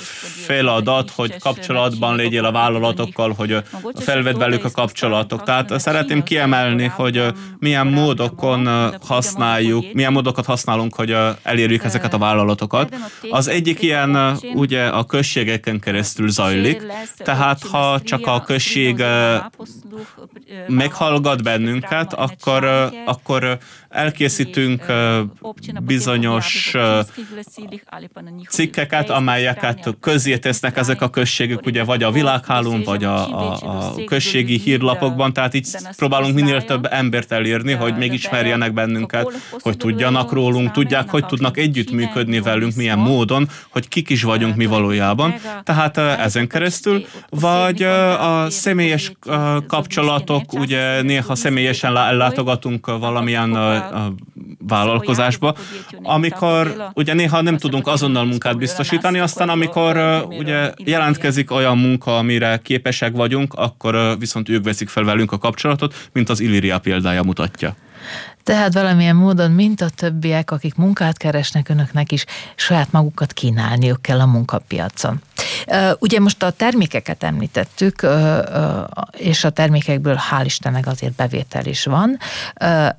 [0.46, 3.62] feladat, hogy kapcsolatban legyél a vállalatokkal, hogy uh,
[3.94, 5.42] felvedd velük a kapcsolatok.
[5.42, 7.26] Tehát szeretném kiemelni, hogy uh,
[7.59, 12.94] milyen módokon uh, használjuk, milyen módokat használunk, hogy uh, elérjük ezeket a vállalatokat.
[13.30, 16.83] Az egyik ilyen uh, ugye a községeken keresztül zajlik,
[17.16, 19.35] tehát ha csak a község uh,
[20.68, 23.50] meghallgat bennünket, akkor, uh, akkor uh,
[23.94, 24.85] elkészítünk
[25.83, 26.74] bizonyos
[28.48, 34.04] cikkeket, amelyeket közé tesznek ezek a községek, ugye vagy a világhálón, vagy a, a, a
[34.04, 40.70] községi hírlapokban, tehát így próbálunk minél több embert elérni, hogy megismerjenek bennünket, hogy tudjanak rólunk,
[40.70, 45.35] tudják, hogy tudnak együttműködni velünk, milyen módon, hogy kik is vagyunk mi valójában.
[45.64, 49.12] Tehát ezen keresztül, vagy a személyes
[49.66, 54.01] kapcsolatok, ugye néha személyesen lá- látogatunk valamilyen uh,
[54.59, 55.55] vállalkozásba,
[56.03, 62.61] amikor ugye néha nem tudunk azonnal munkát biztosítani, aztán amikor ugye jelentkezik olyan munka, amire
[62.62, 67.77] képesek vagyunk, akkor viszont ők veszik fel velünk a kapcsolatot, mint az Illyria példája mutatja.
[68.44, 74.20] Tehát valamilyen módon, mint a többiek, akik munkát keresnek önöknek is, saját magukat kínálniuk kell
[74.20, 75.20] a munkapiacon.
[75.98, 78.07] Ugye most a termékeket említettük,
[79.11, 82.18] és a termékekből hál' Istennek azért bevétel is van.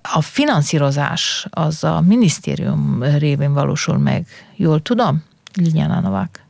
[0.02, 5.24] A finanszírozás az a minisztérium révén valósul meg, jól tudom?
[5.54, 6.45] Liljana Novák.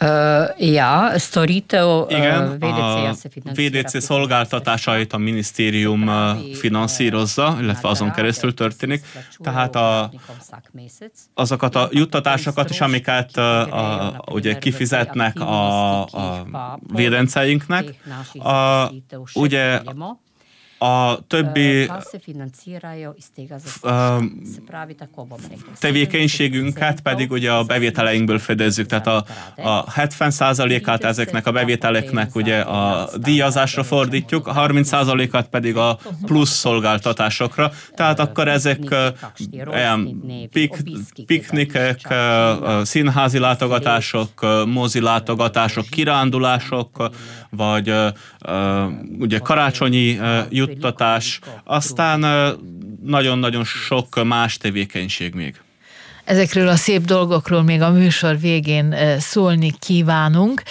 [0.00, 3.80] Uh, ja, storitev Igen, uh, VDC-ja a se financira.
[3.80, 6.10] VDC szolgáltatásait a minisztérium
[6.54, 9.04] finanszírozza, illetve azon keresztül történik.
[9.42, 10.10] Tehát a,
[11.34, 13.44] azokat a juttatásokat is, amiket uh,
[13.78, 17.94] a, ugye kifizetnek a, a védenceinknek,
[18.38, 18.90] a,
[19.34, 19.80] ugye
[20.78, 21.90] a többi
[25.78, 29.24] tevékenységünket pedig ugye a bevételeinkből fedezzük, tehát a,
[29.56, 37.72] a 70%-át ezeknek a bevételeknek ugye a díjazásra fordítjuk, a 30%-át pedig a plusz szolgáltatásokra,
[37.94, 38.94] tehát akkor ezek
[39.66, 40.76] olyan pik,
[41.26, 42.14] piknikek,
[42.82, 47.10] színházi látogatások, mozi látogatások, kirándulások,
[47.50, 47.94] vagy
[49.18, 50.18] ugye karácsonyi
[50.50, 52.24] juttatás, aztán
[53.04, 55.60] nagyon-nagyon sok más tevékenység még.
[56.24, 60.62] Ezekről a szép dolgokról még a műsor végén szólni kívánunk.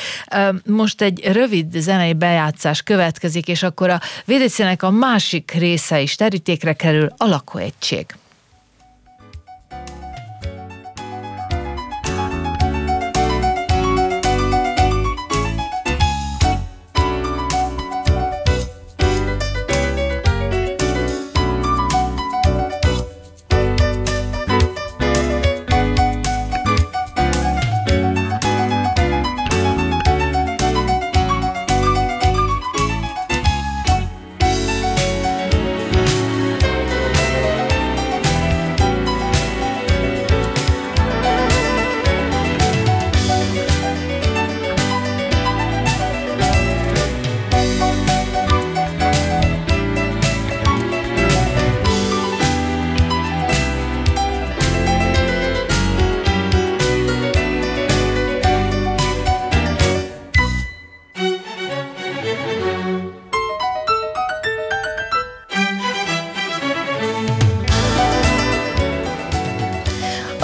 [0.66, 6.74] Most egy rövid zenei bejátszás következik, és akkor a VDC-nek a másik része is terítékre
[6.74, 8.06] kerül, a lakóegység.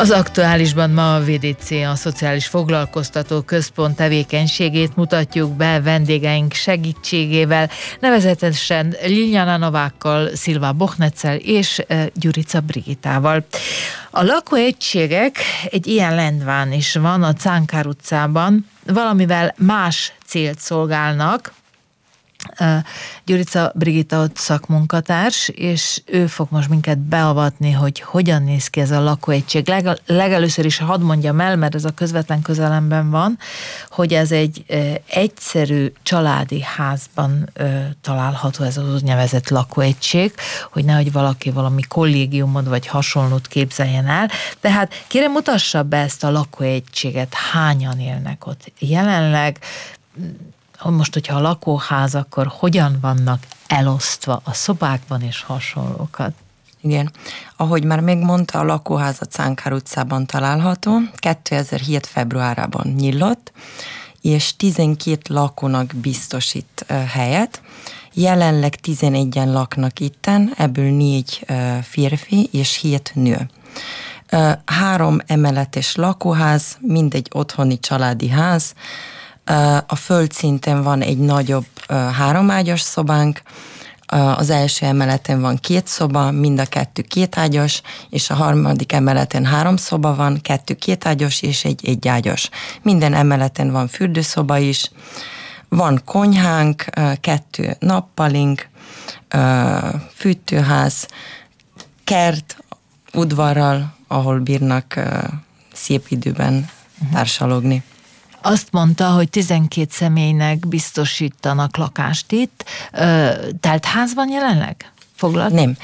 [0.03, 8.95] Az aktuálisban ma a VDC, a Szociális Foglalkoztató Központ tevékenységét mutatjuk be vendégeink segítségével, nevezetesen
[9.03, 13.45] Liljana Novákkal, Szilva Bochnecel és eh, Gyurica Brigitával.
[14.11, 15.37] A lakóegységek
[15.71, 21.53] egy ilyen lendván is van a Cánkár utcában, valamivel más célt szolgálnak,
[23.25, 28.91] Gyurica Brigitta ott szakmunkatárs, és ő fog most minket beavatni, hogy hogyan néz ki ez
[28.91, 29.67] a lakóegység.
[29.67, 33.37] Legal- legelőször is hadd mondjam el, mert ez a közvetlen közelemben van,
[33.89, 40.33] hogy ez egy e, egyszerű családi házban e, található ez az úgynevezett lakóegység,
[40.71, 44.29] hogy nehogy valaki valami kollégiumot vagy hasonlót képzeljen el.
[44.59, 49.59] Tehát kérem mutassa be ezt a lakóegységet, hányan élnek ott jelenleg,
[50.91, 56.33] most, hogyha a lakóház, akkor hogyan vannak elosztva a szobákban és hasonlókat?
[56.81, 57.11] Igen.
[57.55, 60.99] Ahogy már megmondta, a lakóház a Cánkár utcában található.
[61.15, 62.05] 2007.
[62.05, 63.51] februárában nyílott,
[64.21, 67.61] és 12 lakónak biztosít helyet.
[68.13, 71.45] Jelenleg 11-en laknak itten, ebből négy
[71.81, 73.49] férfi és 7 nő.
[74.65, 78.73] Három emeletes lakóház, mindegy otthoni családi ház,
[79.87, 83.41] a földszinten van egy nagyobb háromágyas szobánk,
[84.35, 89.77] az első emeleten van két szoba, mind a kettő kétágyas, és a harmadik emeleten három
[89.77, 92.49] szoba van, kettő kétágyas és egy egyágyas.
[92.81, 94.91] Minden emeleten van fürdőszoba is,
[95.69, 96.85] van konyhánk,
[97.19, 98.69] kettő nappalink,
[100.15, 101.07] fűtőház,
[102.03, 102.57] kert,
[103.13, 104.99] udvarral, ahol bírnak
[105.73, 106.69] szép időben
[107.13, 107.83] társalogni.
[108.45, 112.65] Azt mondta, hogy 12 személynek biztosítanak lakást itt.
[113.59, 114.91] Telt ház van jelenleg?
[115.15, 115.53] Foglalt?
[115.53, 115.77] Nem.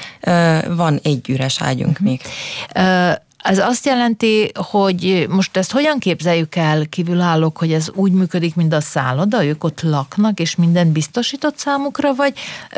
[0.76, 2.06] Van egy üres ágyunk uh-huh.
[2.06, 2.20] még.
[3.42, 8.72] Ez azt jelenti, hogy most ezt hogyan képzeljük el kívülállók, hogy ez úgy működik, mint
[8.72, 12.32] a szálloda, ők ott laknak, és minden biztosított számukra, vagy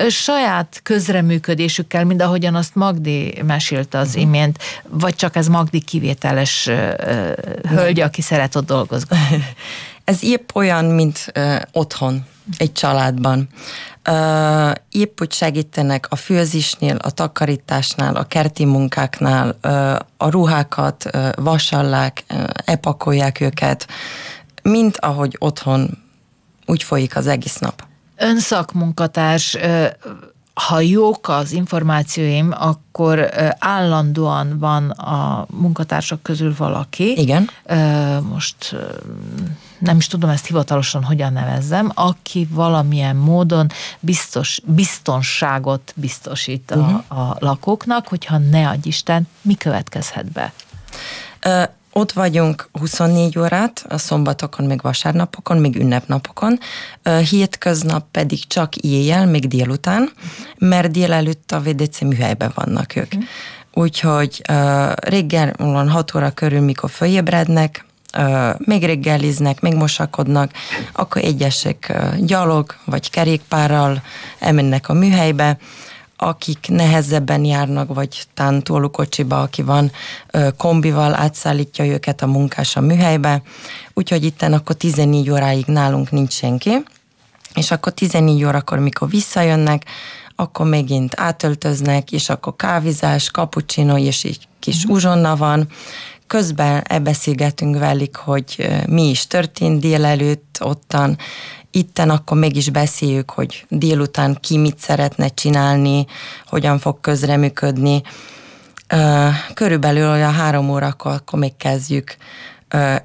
[0.08, 4.22] saját közreműködésükkel, mint ahogyan azt Magdi mesélte az uh-huh.
[4.22, 4.58] imént,
[4.88, 7.32] vagy csak ez Magdi kivételes uh,
[7.68, 9.16] hölgy, aki szeret ott dolgozni?
[10.04, 12.26] ez épp olyan, mint uh, otthon,
[12.56, 13.48] egy családban.
[14.08, 21.28] Uh, épp úgy segítenek a főzésnél, a takarításnál, a kerti munkáknál, uh, a ruhákat uh,
[21.34, 23.86] vasallák, uh, epakolják őket,
[24.62, 25.98] mint ahogy otthon
[26.66, 27.84] úgy folyik az egész nap.
[28.16, 29.56] Ön szakmunkatárs,
[30.54, 37.20] ha jók az információim, akkor állandóan van a munkatársak közül valaki.
[37.20, 37.50] Igen.
[38.30, 38.76] Most
[39.78, 47.20] nem is tudom ezt hivatalosan hogyan nevezzem, aki valamilyen módon biztos, biztonságot biztosít a, uh-huh.
[47.20, 50.52] a lakóknak, hogyha ne adj Isten, mi következhet be?
[51.46, 51.62] Uh,
[51.92, 56.58] ott vagyunk 24 órát, a szombatokon, még vasárnapokon, még ünnepnapokon,
[57.30, 60.10] hétköznap pedig csak éjjel, még délután,
[60.58, 63.12] mert délelőtt a VDC műhelyben vannak ők.
[63.12, 63.24] Uh-huh.
[63.74, 65.54] Úgyhogy uh, reggel
[65.88, 67.84] 6 óra körül, mikor fölébrednek,
[68.58, 70.50] még reggeliznek, még mosakodnak,
[70.92, 74.02] akkor egyesek gyalog vagy kerékpárral
[74.38, 75.58] elmennek a műhelybe,
[76.22, 78.62] akik nehezebben járnak, vagy tán
[78.92, 79.90] kocsiba, aki van,
[80.56, 83.42] kombival átszállítja őket a munkás a műhelybe,
[83.94, 86.82] úgyhogy itten akkor 14 óráig nálunk nincs senki,
[87.54, 89.84] és akkor 14 órakor, mikor visszajönnek,
[90.36, 94.96] akkor megint átöltöznek, és akkor kávizás, cappuccino, és egy kis uh-huh.
[94.96, 95.68] uzsonna van,
[96.26, 101.18] közben beszélgetünk velük, hogy mi is történt délelőtt ottan,
[101.72, 106.06] itten akkor meg is beszéljük, hogy délután ki mit szeretne csinálni,
[106.46, 108.02] hogyan fog közreműködni.
[109.54, 112.16] Körülbelül olyan három órakor akkor még kezdjük.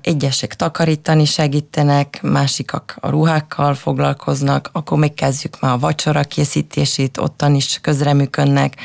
[0.01, 7.55] Egyesek takarítani segítenek, másikak a ruhákkal foglalkoznak, akkor még kezdjük már a vacsora készítését, ottan
[7.55, 8.75] is közreműködnek.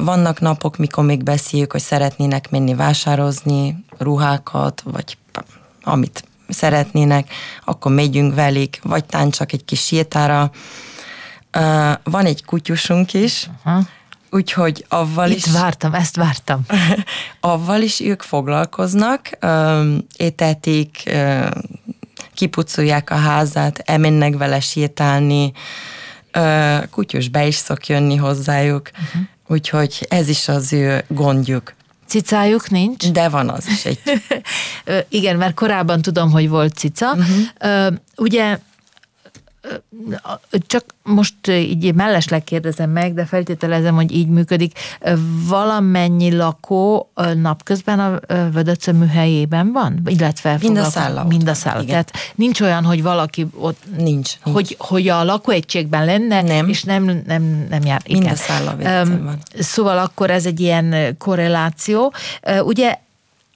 [0.00, 5.16] Vannak napok, mikor még beszéljük, hogy szeretnének menni vásározni ruhákat, vagy
[5.82, 7.32] amit szeretnének,
[7.64, 10.50] akkor megyünk velük, vagy tán csak egy kis sétára.
[12.02, 13.84] Van egy kutyusunk is, uh-huh.
[14.30, 15.52] úgyhogy avval Itt is...
[15.52, 16.60] vártam, ezt vártam.
[17.40, 19.30] avval is ők foglalkoznak,
[20.16, 21.10] étetik,
[22.34, 25.52] kipucolják a házát, elmennek vele sétálni,
[26.90, 28.90] kutyus be is szok jönni hozzájuk.
[28.92, 29.22] Uh-huh.
[29.48, 31.74] Úgyhogy ez is az ő gondjuk.
[32.06, 33.10] Cicájuk nincs?
[33.10, 34.00] De van az is egy.
[35.08, 37.12] Igen, mert korábban tudom, hogy volt cica.
[37.12, 37.94] Uh-huh.
[38.16, 38.58] Ugye
[40.66, 44.78] csak most így mellesleg kérdezem meg, de feltételezem, hogy így működik.
[45.48, 48.20] Valamennyi lakó napközben a
[48.52, 50.00] Vödöcö műhelyében van?
[50.04, 51.24] Illetve mind a szálla.
[51.24, 51.84] Mind a szálla.
[51.84, 53.82] Tehát nincs olyan, hogy valaki ott...
[53.96, 54.04] Nincs.
[54.04, 54.32] nincs.
[54.40, 56.68] Hogy, hogy a lakóegységben lenne, nem.
[56.68, 58.02] és nem, nem, nem jár.
[58.06, 58.32] Mind Igen.
[58.32, 59.38] a szálla van.
[59.58, 62.12] Szóval akkor ez egy ilyen korreláció.
[62.60, 62.98] Ugye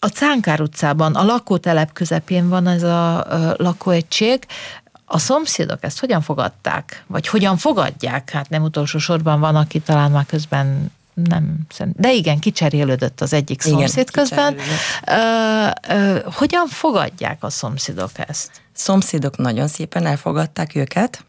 [0.02, 4.46] a Cánkár utcában, a lakótelep közepén van ez a lakóegység.
[5.12, 7.04] A szomszédok ezt hogyan fogadták?
[7.06, 8.30] Vagy hogyan fogadják?
[8.30, 11.58] Hát nem utolsó sorban van, aki talán már közben nem,
[11.92, 14.56] de igen, kicserélődött az egyik igen, szomszéd közben.
[15.06, 18.50] Ö, ö, hogyan fogadják a szomszédok ezt?
[18.72, 21.24] Szomszédok nagyon szépen elfogadták őket.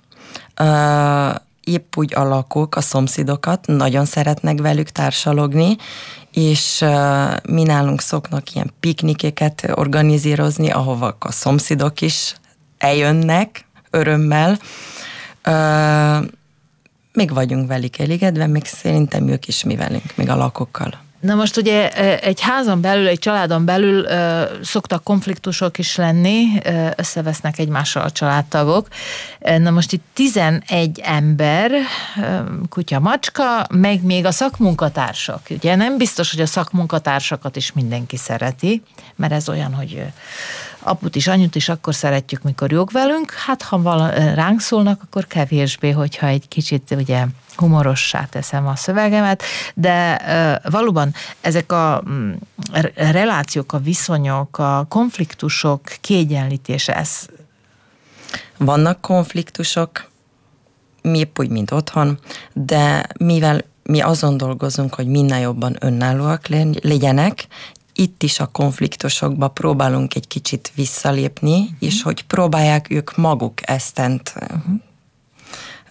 [0.56, 1.30] Ö,
[1.64, 5.76] épp úgy a lakók, a szomszédokat nagyon szeretnek velük társalogni,
[6.32, 12.36] és uh, mi nálunk szoknak ilyen piknikeket organizírozni, ahova a szomszédok is
[12.78, 14.60] eljönnek örömmel.
[15.46, 16.28] Uh,
[17.14, 21.00] még vagyunk velük elégedve, még szerintem ők is mi velünk, még a lakókkal.
[21.22, 26.46] Na most ugye egy házon belül, egy családon belül ö, szoktak konfliktusok is lenni,
[26.96, 28.88] összevesznek egymással a családtagok.
[29.40, 35.42] Na most itt 11 ember, ö, kutya, macska, meg még a szakmunkatársak.
[35.50, 38.84] Ugye nem biztos, hogy a szakmunkatársakat is mindenki szereti,
[39.16, 40.04] mert ez olyan, hogy
[40.80, 45.28] aput is, anyut is akkor szeretjük, mikor jók velünk, hát ha vala, ránk szólnak, akkor
[45.28, 47.26] kevésbé, hogyha egy kicsit ugye
[47.56, 49.44] humorossá teszem a szövegemet,
[49.74, 50.22] de
[50.70, 52.32] valóban ezek a mm,
[52.96, 57.26] relációk, a viszonyok, a konfliktusok kiegyenlítése, ez...
[58.58, 60.10] Vannak konfliktusok,
[61.02, 62.20] mi épp úgy, mint otthon,
[62.54, 66.48] de mivel mi azon dolgozunk, hogy minél jobban önállóak
[66.82, 67.48] legyenek,
[67.94, 71.76] itt is a konfliktusokba próbálunk egy kicsit visszalépni, uh-huh.
[71.80, 74.82] és hogy próbálják ők maguk eztent uh-huh.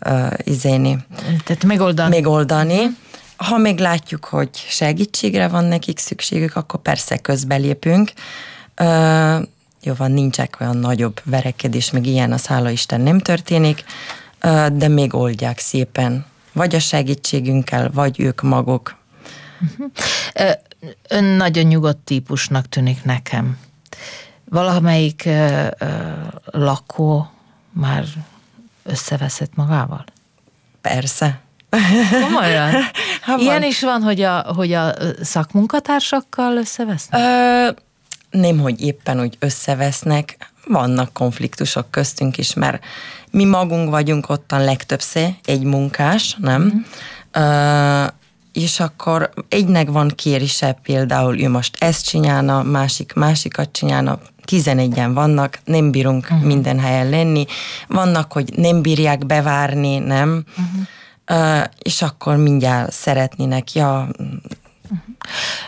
[0.06, 0.98] Uh, izéni.
[1.44, 2.10] Tehát megoldani.
[2.10, 2.86] Megoldani.
[3.36, 8.12] Ha még látjuk, hogy segítségre van nekik szükségük, akkor persze közbelépünk.
[8.80, 9.46] Uh,
[9.82, 13.84] jó van, nincsek olyan nagyobb verekedés, meg ilyen a szála Isten nem történik,
[14.44, 16.24] uh, de még oldják szépen.
[16.52, 18.96] Vagy a segítségünkkel, vagy ők maguk.
[19.60, 19.90] Uh-huh.
[21.08, 23.58] Ön nagyon nyugodt típusnak tűnik nekem.
[24.44, 25.66] Valamelyik uh,
[26.44, 27.30] lakó
[27.72, 28.04] már
[28.82, 30.04] összeveszett magával?
[30.80, 31.40] Persze.
[32.10, 32.74] Komolyan?
[33.20, 37.20] Ha Ilyen is van, hogy a, hogy a szakmunkatársakkal összevesznek?
[37.20, 37.70] Ö,
[38.38, 42.84] nem, hogy éppen úgy összevesznek, vannak konfliktusok köztünk is, mert
[43.30, 46.62] mi magunk vagyunk ottan legtöbbször egy munkás, nem?
[46.62, 47.42] Mm.
[47.42, 48.06] Ö,
[48.52, 54.18] és akkor egynek van kérise, például ő most ezt csinálna, másik másikat csinálna,
[54.50, 56.46] tizenegyen vannak, nem bírunk uh-huh.
[56.46, 57.44] minden helyen lenni,
[57.88, 61.58] vannak, hogy nem bírják bevárni, nem, uh-huh.
[61.58, 64.08] uh, és akkor mindjárt szeretnének, ja,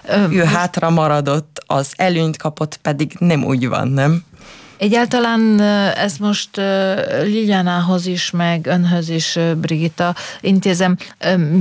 [0.08, 0.34] uh-huh.
[0.34, 4.24] ő hátra maradott, az előnyt kapott, pedig nem úgy van, nem?
[4.78, 5.60] Egyáltalán
[5.96, 6.56] ez most
[7.22, 10.96] Lilianához is, meg önhöz is, Brigitta, intézem,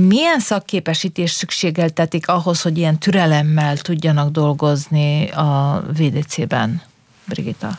[0.08, 6.82] milyen szakképesítés szükségeltetik ahhoz, hogy ilyen türelemmel tudjanak dolgozni a VDC-ben,
[7.24, 7.78] Brigitta?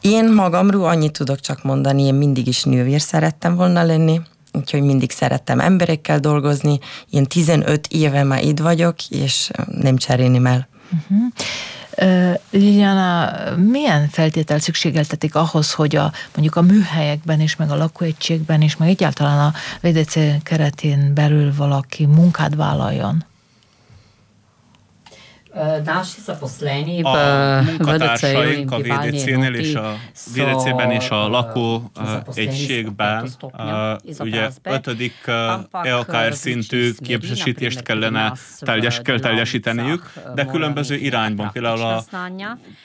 [0.00, 4.20] Én magamról annyit tudok csak mondani, én mindig is nővér szerettem volna lenni,
[4.52, 6.78] úgyhogy mindig szerettem emberekkel dolgozni.
[7.10, 10.68] Én 15 éve már itt vagyok, és nem cserélném el.
[10.92, 11.32] Uh-huh.
[12.50, 18.76] Liliana, milyen feltétel szükségeltetik ahhoz, hogy a, mondjuk a műhelyekben és meg a lakóegységben és
[18.76, 19.52] meg egyáltalán a
[19.86, 23.24] VDC keretén belül valaki munkát vállaljon?
[25.84, 27.06] Naši zaposleni v
[27.64, 29.94] munkatársaink a VDC-nél és a
[30.34, 31.90] VDC-ben és a lakó
[32.34, 33.28] egységben
[34.18, 35.14] ugye ötödik
[35.82, 41.50] EAKR szintű képesítést kellene teljes, kell teljesíteniük, de különböző irányban.
[41.52, 42.04] Például a,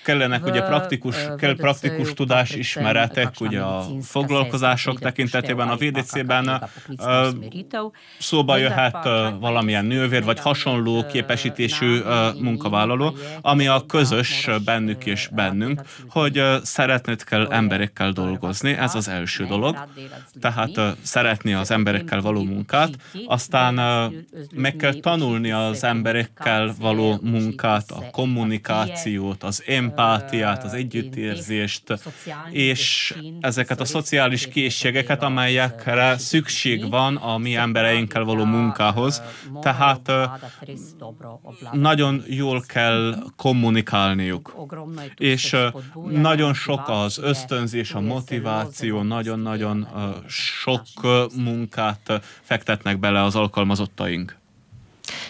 [0.03, 6.70] kellenek ugye praktikus, kell praktikus tudás ismeretek, ugye a foglalkozások tekintetében a VDC-ben
[8.20, 9.03] szóba jöhet
[9.39, 11.99] valamilyen nővér, vagy hasonló képesítésű
[12.39, 19.08] munka munkavállaló, ami a közös bennük és bennünk, hogy szeretned kell emberekkel dolgozni, ez az
[19.08, 19.88] első dolog.
[20.41, 22.89] Tehát szeretni az emberekkel való munkát,
[23.26, 23.74] aztán
[24.55, 31.84] meg kell tanulni az emberekkel való munkát, a kommunikációt, az empátiát, az együttérzést,
[32.51, 39.22] és ezeket a szociális készségeket, amelyekre szükség van a mi embereinkkel való munkához.
[39.62, 40.12] Tehát
[41.72, 44.56] nagyon jó jól kell kommunikálniuk.
[45.16, 45.56] És
[46.10, 49.88] nagyon sok az ösztönzés, a motiváció, nagyon-nagyon
[50.28, 50.82] sok
[51.36, 54.36] munkát fektetnek bele az alkalmazottaink.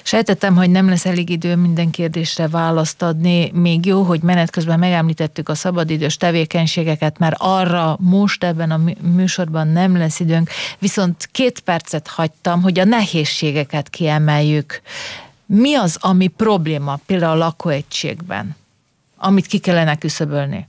[0.03, 3.51] Sejtettem, hogy nem lesz elég idő minden kérdésre választ adni.
[3.53, 9.67] Még jó, hogy menet közben megemlítettük a szabadidős tevékenységeket, mert arra most ebben a műsorban
[9.67, 10.49] nem lesz időnk,
[10.79, 14.81] viszont két percet hagytam, hogy a nehézségeket kiemeljük.
[15.47, 18.55] Mi az, ami probléma például a lakóegységben,
[19.17, 20.67] amit ki kellene küszöbölni?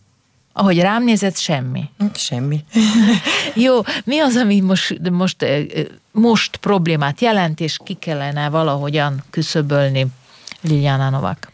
[0.52, 1.90] Ahogy rám nézett, semmi.
[2.14, 2.64] Semmi.
[3.54, 5.46] Jó, mi az, ami most, most,
[6.12, 10.06] most problémát jelent, és ki kellene valahogyan küszöbölni
[10.60, 11.52] Liljana Novak?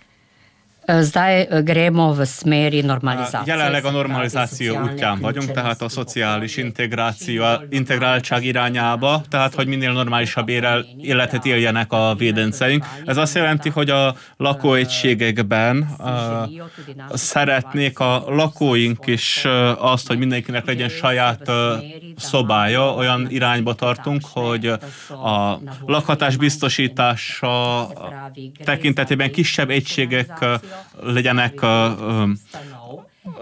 [0.86, 3.54] Zdaj gremo v smeri normalizáció.
[3.54, 10.48] Jelenleg a normalizáció útján vagyunk, tehát a szociális integráció, integráltság irányába, tehát hogy minél normálisabb
[10.48, 12.84] érel, életet éljenek a védenceink.
[13.04, 16.06] Ez azt jelenti, hogy a lakóegységekben uh,
[17.14, 19.44] szeretnék a lakóink is
[19.78, 21.50] azt, hogy mindenkinek legyen saját
[22.16, 24.66] szobája, olyan irányba tartunk, hogy
[25.08, 27.88] a lakhatás biztosítása
[28.64, 30.44] tekintetében kisebb egységek
[31.02, 31.60] legyenek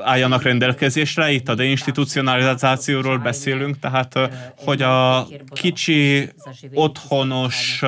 [0.02, 1.30] álljanak rendelkezésre.
[1.30, 4.18] Itt a deinstitucionalizációról beszélünk, tehát
[4.56, 6.28] hogy a kicsi,
[6.72, 7.82] otthonos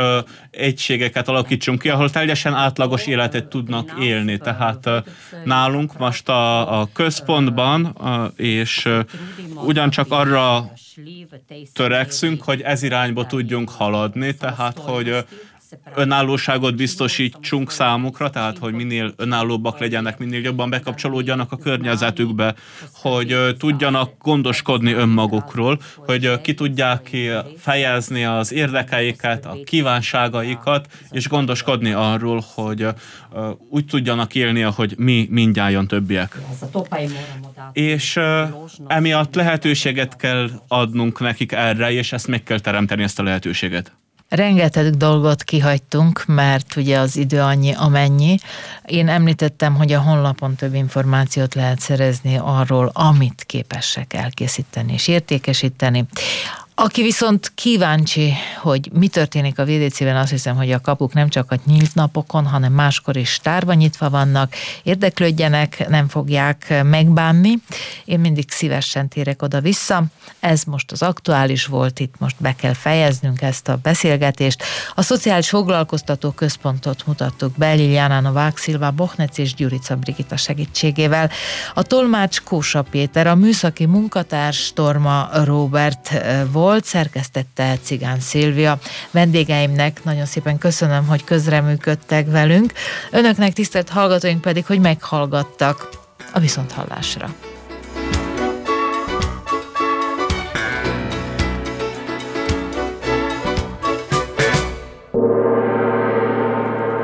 [0.50, 4.38] egységeket alakítsunk ki, ahol teljesen átlagos életet tudnak élni.
[4.38, 4.90] Tehát
[5.44, 7.96] nálunk most a, a központban,
[8.36, 8.88] és
[9.54, 10.72] ugyancsak arra
[11.72, 15.24] törekszünk, hogy ez irányba tudjunk haladni, tehát hogy
[15.94, 22.54] önállóságot biztosítsunk számukra, tehát hogy minél önállóbbak legyenek, minél jobban bekapcsolódjanak a környezetükbe,
[22.92, 27.16] hogy tudjanak gondoskodni önmagukról, hogy ki tudják
[27.58, 32.86] fejezni az érdekeiket, a kívánságaikat, és gondoskodni arról, hogy
[33.68, 36.38] úgy tudjanak élni, ahogy mi mindjárt többiek.
[37.72, 38.20] És
[38.86, 43.92] emiatt lehetőséget kell adnunk nekik erre, és ezt meg kell teremteni, ezt a lehetőséget.
[44.34, 48.38] Rengeteg dolgot kihagytunk, mert ugye az idő annyi, amennyi.
[48.86, 56.04] Én említettem, hogy a honlapon több információt lehet szerezni arról, amit képesek elkészíteni és értékesíteni.
[56.76, 61.50] Aki viszont kíváncsi, hogy mi történik a VDC-ben, azt hiszem, hogy a kapuk nem csak
[61.52, 67.54] a nyílt napokon, hanem máskor is tárva nyitva vannak, érdeklődjenek, nem fogják megbánni.
[68.04, 70.04] Én mindig szívesen térek oda-vissza.
[70.40, 74.62] Ez most az aktuális volt, itt most be kell fejeznünk ezt a beszélgetést.
[74.94, 81.30] A Szociális Foglalkoztató Központot mutattuk be Liliana Novák Szilva Bochnec és Gyurica Brigita segítségével.
[81.74, 86.10] A tolmács Kósa Péter, a műszaki munkatárs Torma Robert
[86.50, 88.78] volt, volt, szerkesztette Cigán Szilvia.
[89.10, 92.72] Vendégeimnek nagyon szépen köszönöm, hogy közreműködtek velünk.
[93.10, 95.88] Önöknek tisztelt hallgatóink pedig, hogy meghallgattak
[96.32, 97.34] a viszonthallásra.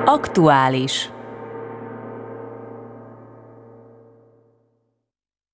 [0.05, 1.11] Aktuális